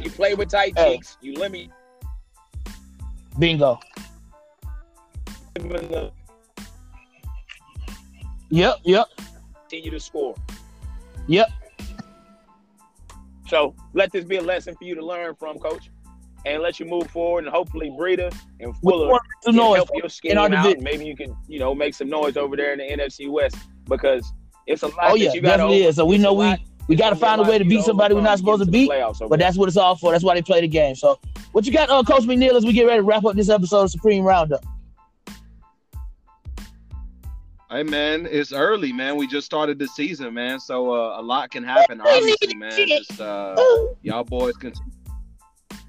you 0.00 0.10
play 0.10 0.34
with 0.34 0.48
tight 0.48 0.74
Hey. 0.76 0.94
cheeks. 0.96 1.16
You 1.20 1.34
limit 1.34 1.68
Bingo. 3.38 3.80
Yep, 8.50 8.76
yep, 8.84 9.06
continue 9.68 9.90
to 9.90 10.00
score. 10.00 10.34
yep. 11.26 11.48
So 13.48 13.74
let 13.92 14.10
this 14.12 14.24
be 14.24 14.36
a 14.36 14.42
lesson 14.42 14.74
for 14.76 14.84
you 14.84 14.94
to 14.94 15.04
learn 15.04 15.34
from, 15.34 15.58
coach, 15.58 15.90
and 16.46 16.62
let 16.62 16.80
you 16.80 16.86
move 16.86 17.08
forward. 17.10 17.44
And 17.44 17.52
hopefully, 17.54 17.90
Breida 17.90 18.34
and 18.60 18.76
Fuller 18.78 19.18
can 19.44 19.54
know 19.56 19.74
help 19.74 19.90
your 19.94 20.08
scheme 20.08 20.38
out. 20.38 20.50
division. 20.50 20.82
Maybe 20.82 21.04
you 21.04 21.16
can, 21.16 21.36
you 21.48 21.58
know, 21.58 21.74
make 21.74 21.94
some 21.94 22.08
noise 22.08 22.36
over 22.36 22.56
there 22.56 22.72
in 22.72 22.78
the 22.78 22.84
NFC 23.04 23.28
West 23.30 23.56
because 23.88 24.32
it's 24.66 24.82
a 24.82 24.86
lot. 24.88 24.96
Oh 25.02 25.12
that 25.12 25.18
yeah, 25.18 25.32
you 25.32 25.40
gotta 25.40 25.58
definitely 25.58 25.80
over- 25.82 25.88
is. 25.90 25.96
So 25.96 26.04
we 26.06 26.14
it's 26.16 26.22
know 26.24 26.32
we 26.32 26.44
lot- 26.46 26.60
we 26.88 26.96
got 26.96 27.10
to 27.10 27.16
find 27.16 27.40
a 27.40 27.44
way 27.44 27.58
to 27.58 27.64
beat 27.64 27.82
somebody 27.82 28.14
we're 28.14 28.20
not 28.20 28.38
supposed 28.38 28.64
to 28.64 28.70
beat. 28.70 28.90
playoffs 28.90 29.22
over 29.22 29.28
But 29.28 29.38
that's 29.38 29.56
what 29.56 29.68
it's 29.68 29.76
all 29.76 29.96
for. 29.96 30.12
That's 30.12 30.24
why 30.24 30.34
they 30.34 30.42
play 30.42 30.60
the 30.60 30.68
game. 30.68 30.94
So 30.94 31.18
what 31.52 31.66
you 31.66 31.72
got, 31.72 31.88
uh, 31.90 32.02
Coach 32.02 32.24
McNeil, 32.24 32.52
as 32.52 32.64
we 32.64 32.72
get 32.72 32.86
ready 32.86 32.98
to 32.98 33.02
wrap 33.04 33.24
up 33.24 33.36
this 33.36 33.48
episode 33.48 33.82
of 33.84 33.90
Supreme 33.90 34.24
Roundup? 34.24 34.64
Hey 37.70 37.82
man, 37.82 38.28
it's 38.30 38.52
early, 38.52 38.92
man. 38.92 39.16
We 39.16 39.26
just 39.26 39.46
started 39.46 39.80
the 39.80 39.88
season, 39.88 40.32
man. 40.34 40.60
So 40.60 40.92
uh, 40.92 41.20
a 41.20 41.22
lot 41.22 41.50
can 41.50 41.64
happen, 41.64 42.00
obviously, 42.00 42.54
man. 42.54 42.70
Just 42.86 43.20
uh, 43.20 43.56
y'all 44.02 44.22
boys 44.22 44.54
continue, 44.56 44.92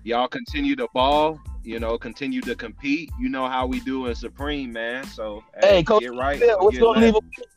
y'all 0.04 0.28
continue 0.28 0.76
to 0.78 0.88
ball. 0.96 1.40
You 1.64 1.80
know, 1.80 1.98
continue 1.98 2.42
to 2.42 2.56
compete. 2.56 3.12
You 3.20 3.30
know 3.30 3.48
how 3.48 3.68
we 3.68 3.80
do 3.82 4.06
in 4.06 4.16
Supreme, 4.16 4.72
man. 4.72 5.04
So 5.04 5.44
Hey, 5.62 5.84
Coach 5.84 6.02
get 6.02 6.14
right. 6.14 6.40
Phil, 6.40 6.58
what's 6.60 6.78
get 6.78 6.84
going 6.84 7.00
to 7.02 7.06
leave? 7.06 7.16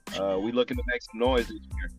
left. 0.08 0.20
Uh, 0.20 0.38
we 0.38 0.52
looking 0.52 0.76
to 0.76 0.82
make 0.86 1.02
some 1.02 1.20
noise 1.20 1.46
this 1.48 1.60
year. 1.76 1.90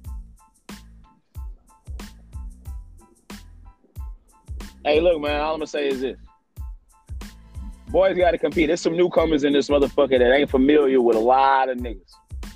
Hey, 4.85 4.99
look, 5.01 5.21
man. 5.21 5.39
All 5.41 5.53
I'm 5.53 5.59
gonna 5.59 5.67
say 5.67 5.87
is 5.87 6.01
this: 6.01 6.17
boys 7.89 8.17
got 8.17 8.31
to 8.31 8.37
compete. 8.37 8.67
There's 8.67 8.81
some 8.81 8.95
newcomers 8.95 9.43
in 9.43 9.53
this 9.53 9.69
motherfucker 9.69 10.17
that 10.19 10.33
ain't 10.33 10.49
familiar 10.49 11.01
with 11.01 11.15
a 11.17 11.19
lot 11.19 11.69
of 11.69 11.77
niggas. 11.77 12.11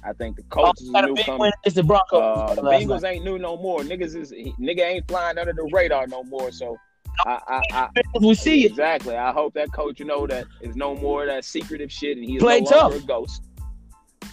I 0.05 0.13
think 0.13 0.35
the 0.35 0.43
Oh, 0.51 0.65
coach 0.65 0.81
is 0.81 0.89
a 0.89 0.91
got 0.91 1.03
a 1.05 1.07
big 1.07 1.17
newcomer. 1.27 1.51
against 1.61 1.75
the 1.75 1.83
Broncos. 1.83 2.21
Uh, 2.21 2.55
the 2.55 2.61
Bengals 2.61 3.03
ain't 3.05 3.23
new 3.23 3.37
no 3.39 3.55
more. 3.57 3.81
Niggas 3.81 4.15
is 4.15 4.31
nigga 4.31 4.81
ain't 4.81 5.07
flying 5.07 5.37
under 5.37 5.53
the 5.53 5.69
radar 5.73 6.07
no 6.07 6.23
more. 6.23 6.51
So 6.51 6.77
I, 7.25 7.39
I, 7.47 7.61
I 7.73 7.89
we 8.19 8.35
see 8.35 8.65
exactly. 8.65 9.15
I 9.15 9.31
hope 9.31 9.53
that 9.53 9.71
coach 9.71 9.99
you 9.99 10.05
know 10.05 10.27
that 10.27 10.45
is 10.61 10.75
no 10.75 10.95
more 10.95 11.25
that 11.25 11.45
secretive 11.45 11.91
shit 11.91 12.17
and 12.17 12.25
he's 12.25 12.41
Play 12.41 12.61
no 12.61 12.69
longer 12.77 12.97
a 12.97 12.99
ghost. 13.01 13.43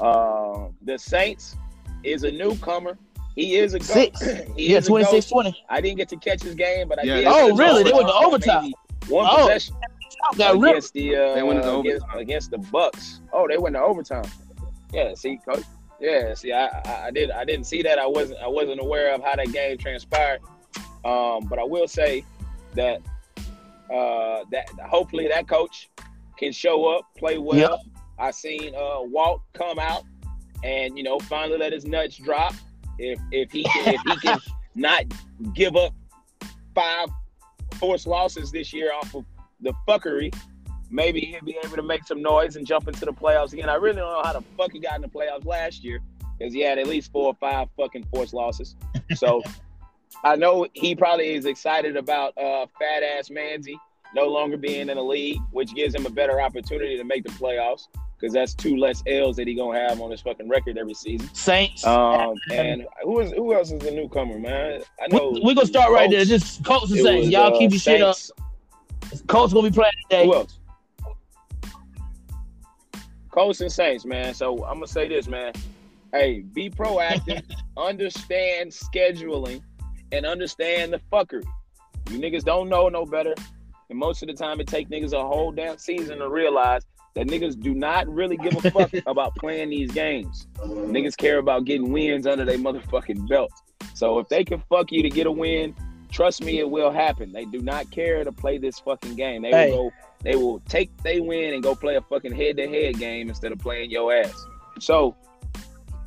Uh, 0.00 0.68
the 0.82 0.98
Saints 0.98 1.56
is 2.02 2.24
a 2.24 2.30
newcomer. 2.32 2.96
He 3.40 3.56
is 3.56 3.72
a 3.72 3.78
ghost. 3.78 3.92
Six. 3.94 4.20
he 4.56 4.72
Yeah, 4.72 4.78
is 4.78 4.86
26 4.86 5.26
20. 5.30 5.64
I 5.70 5.80
didn't 5.80 5.96
get 5.96 6.10
to 6.10 6.16
catch 6.16 6.42
his 6.42 6.54
game, 6.54 6.88
but 6.88 6.98
I 6.98 7.04
Yeah, 7.04 7.14
did. 7.16 7.26
Oh, 7.28 7.46
went 7.46 7.58
really? 7.58 7.82
They 7.84 7.92
went 7.92 8.06
to 8.08 8.12
overtime. 8.14 8.56
overtime. 8.58 8.62
Maybe 8.64 8.74
One 9.08 9.26
Oh. 9.30 9.38
possession 9.38 9.76
Got 10.36 10.58
ripped. 10.58 10.68
against 10.72 10.92
the 10.92 11.16
uh, 11.16 11.34
They 11.34 11.42
went 11.42 11.62
to 11.62 11.74
against, 11.78 12.04
overtime. 12.04 12.20
against 12.20 12.50
the 12.50 12.58
Bucks. 12.58 13.20
Oh, 13.32 13.48
they 13.48 13.56
went 13.56 13.76
to 13.76 13.80
overtime. 13.80 14.24
Yeah, 14.92 15.14
see, 15.14 15.38
coach. 15.48 15.64
Yeah, 16.00 16.34
see, 16.34 16.52
I, 16.52 16.66
I, 16.66 17.06
I 17.06 17.10
did 17.10 17.30
I 17.30 17.44
didn't 17.46 17.64
see 17.64 17.82
that. 17.82 17.98
I 17.98 18.06
wasn't 18.06 18.40
I 18.40 18.46
wasn't 18.46 18.80
aware 18.80 19.14
of 19.14 19.22
how 19.24 19.36
that 19.36 19.50
game 19.52 19.78
transpired. 19.78 20.40
Um, 21.04 21.46
but 21.48 21.58
I 21.58 21.64
will 21.64 21.88
say 21.88 22.24
that 22.74 23.00
uh, 23.90 24.44
that 24.50 24.68
hopefully 24.86 25.28
that 25.28 25.48
coach 25.48 25.88
can 26.38 26.52
show 26.52 26.84
up, 26.94 27.06
play 27.16 27.38
well. 27.38 27.56
Yep. 27.58 27.78
I 28.18 28.30
seen 28.32 28.74
uh, 28.74 29.00
Walt 29.00 29.40
come 29.54 29.78
out 29.78 30.04
and 30.62 30.96
you 30.98 31.04
know 31.04 31.18
finally 31.20 31.56
let 31.58 31.72
his 31.72 31.86
nuts 31.86 32.16
drop. 32.18 32.52
If 33.00 33.18
if 33.32 33.50
he 33.50 33.64
can 33.64 33.94
if 33.94 34.00
he 34.02 34.16
can 34.16 34.38
not 34.74 35.04
give 35.54 35.74
up 35.74 35.94
five 36.74 37.08
forced 37.76 38.06
losses 38.06 38.52
this 38.52 38.72
year 38.72 38.92
off 38.92 39.14
of 39.14 39.24
the 39.60 39.72
fuckery, 39.88 40.34
maybe 40.90 41.20
he'll 41.20 41.44
be 41.44 41.56
able 41.64 41.76
to 41.76 41.82
make 41.82 42.06
some 42.06 42.20
noise 42.20 42.56
and 42.56 42.66
jump 42.66 42.88
into 42.88 43.06
the 43.06 43.12
playoffs 43.12 43.52
again. 43.54 43.70
I 43.70 43.74
really 43.74 43.96
don't 43.96 44.12
know 44.12 44.22
how 44.22 44.34
the 44.34 44.44
fuck 44.56 44.72
he 44.72 44.80
got 44.80 44.96
in 44.96 45.02
the 45.02 45.08
playoffs 45.08 45.46
last 45.46 45.82
year 45.82 46.00
because 46.38 46.52
he 46.52 46.60
had 46.60 46.78
at 46.78 46.86
least 46.86 47.10
four 47.10 47.26
or 47.26 47.34
five 47.34 47.68
fucking 47.76 48.06
forced 48.12 48.34
losses. 48.34 48.76
So 49.14 49.42
I 50.24 50.36
know 50.36 50.66
he 50.74 50.94
probably 50.94 51.34
is 51.34 51.46
excited 51.46 51.96
about 51.96 52.36
uh, 52.36 52.66
fat 52.78 53.02
ass 53.02 53.30
Manzi 53.30 53.76
no 54.14 54.26
longer 54.26 54.56
being 54.56 54.88
in 54.88 54.96
the 54.96 55.02
league, 55.02 55.40
which 55.52 55.74
gives 55.74 55.94
him 55.94 56.04
a 56.04 56.10
better 56.10 56.40
opportunity 56.40 56.96
to 56.96 57.04
make 57.04 57.22
the 57.24 57.30
playoffs 57.30 57.86
because 58.20 58.32
that's 58.34 58.54
two 58.54 58.76
less 58.76 59.02
L's 59.06 59.36
that 59.36 59.46
he 59.46 59.54
gonna 59.54 59.78
have 59.78 60.00
on 60.00 60.10
his 60.10 60.20
fucking 60.20 60.48
record 60.48 60.76
every 60.76 60.94
season. 60.94 61.32
Saints. 61.34 61.86
Um, 61.86 62.34
and 62.50 62.86
who 63.02 63.20
is 63.20 63.32
who 63.32 63.54
else 63.54 63.70
is 63.70 63.78
the 63.78 63.90
newcomer, 63.90 64.38
man? 64.38 64.82
I 65.00 65.06
know 65.08 65.30
We're 65.32 65.54
going 65.54 65.58
to 65.58 65.66
start 65.66 65.92
right 65.92 66.10
there. 66.10 66.24
Just 66.24 66.64
Colts 66.64 66.90
and 66.90 67.00
It 67.00 67.04
Saints. 67.04 67.26
was, 67.26 67.32
Y'all 67.32 67.54
uh, 67.54 67.58
keep 67.58 67.70
your 67.70 67.80
shit 67.80 68.02
up. 68.02 68.16
Colts 69.26 69.52
going 69.52 69.64
to 69.64 69.70
be 69.70 69.74
playing 69.74 69.92
today. 70.08 70.26
Who 70.26 70.34
else? 70.34 70.58
Colts 73.30 73.60
and 73.60 73.72
Saints, 73.72 74.04
man. 74.04 74.34
So 74.34 74.64
I'm 74.64 74.74
gonna 74.74 74.86
say 74.86 75.08
this, 75.08 75.28
man. 75.28 75.52
Hey, 76.12 76.40
be 76.40 76.68
proactive, 76.68 77.42
understand 77.76 78.72
scheduling, 78.72 79.62
and 80.10 80.26
understand 80.26 80.92
the 80.92 81.00
fuckery. 81.12 81.44
You 82.10 82.18
niggas 82.18 82.42
don't 82.42 82.68
know 82.68 82.88
no 82.88 83.06
better, 83.06 83.34
and 83.88 83.98
most 83.98 84.22
of 84.22 84.28
the 84.28 84.34
time 84.34 84.60
it 84.60 84.66
take 84.66 84.88
niggas 84.88 85.12
a 85.12 85.22
whole 85.22 85.52
damn 85.52 85.78
season 85.78 86.18
to 86.18 86.28
realize 86.28 86.82
that 87.14 87.26
niggas 87.26 87.60
do 87.60 87.74
not 87.74 88.08
really 88.08 88.36
give 88.36 88.56
a 88.56 88.70
fuck 88.70 88.90
about 89.06 89.34
playing 89.36 89.70
these 89.70 89.90
games. 89.92 90.46
Niggas 90.88 91.16
care 91.16 91.38
about 91.38 91.64
getting 91.64 91.92
wins 91.92 92.26
under 92.26 92.44
their 92.44 92.58
motherfucking 92.58 93.28
belt. 93.28 93.50
So 93.94 94.18
if 94.18 94.28
they 94.28 94.44
can 94.44 94.62
fuck 94.68 94.92
you 94.92 95.02
to 95.02 95.10
get 95.10 95.26
a 95.26 95.30
win, 95.32 95.74
trust 96.10 96.42
me, 96.42 96.58
it 96.58 96.68
will 96.68 96.90
happen. 96.90 97.32
They 97.32 97.44
do 97.44 97.60
not 97.60 97.90
care 97.90 98.24
to 98.24 98.32
play 98.32 98.58
this 98.58 98.78
fucking 98.80 99.14
game. 99.16 99.42
They 99.42 99.50
Hey. 99.50 99.70
will 99.70 99.90
go 99.90 99.96
they 100.22 100.36
will 100.36 100.60
take 100.68 100.90
they 101.02 101.18
win 101.20 101.54
and 101.54 101.62
go 101.62 101.74
play 101.74 101.96
a 101.96 102.02
fucking 102.02 102.32
head 102.32 102.58
to 102.58 102.68
head 102.68 102.98
game 102.98 103.28
instead 103.30 103.52
of 103.52 103.58
playing 103.58 103.90
your 103.90 104.12
ass. 104.12 104.44
So 104.78 105.16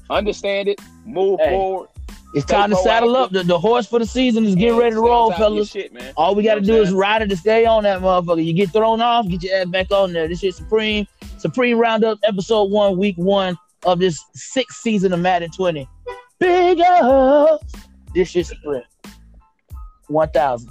understand 0.09 0.67
it, 0.69 0.79
move 1.05 1.39
Hey. 1.39 1.49
forward. 1.49 1.89
It's 2.33 2.45
time 2.45 2.71
to 2.71 2.75
saddle 2.77 3.15
up. 3.15 3.31
The, 3.31 3.43
the 3.43 3.59
horse 3.59 3.85
for 3.85 3.99
the 3.99 4.05
season 4.05 4.45
is 4.45 4.55
getting 4.55 4.77
ready 4.77 4.95
to 4.95 5.01
roll, 5.01 5.29
top 5.29 5.39
of 5.39 5.39
your 5.39 5.47
fellas. 5.49 5.69
Shit, 5.69 5.93
man. 5.93 6.13
All 6.17 6.33
we 6.33 6.43
got 6.43 6.55
to 6.55 6.61
do 6.61 6.81
is 6.81 6.91
ride 6.91 7.21
it 7.21 7.29
to 7.29 7.37
stay 7.37 7.65
on 7.65 7.83
that 7.83 8.01
motherfucker. 8.01 8.43
You 8.43 8.53
get 8.53 8.71
thrown 8.71 9.01
off, 9.01 9.27
get 9.27 9.43
your 9.43 9.55
ass 9.55 9.67
back 9.67 9.91
on 9.91 10.13
there. 10.13 10.27
This 10.27 10.39
shit 10.39 10.55
Supreme. 10.55 11.07
Supreme 11.37 11.77
Roundup, 11.77 12.19
episode 12.23 12.71
one, 12.71 12.97
week 12.97 13.15
one 13.17 13.57
of 13.85 13.99
this 13.99 14.23
sixth 14.33 14.79
season 14.79 15.13
of 15.13 15.19
Madden 15.19 15.51
20. 15.51 15.87
Big 16.39 16.79
ups. 16.79 17.73
This 18.15 18.29
shit 18.29 18.47
Supreme. 18.47 18.83
1,000. 20.07 20.69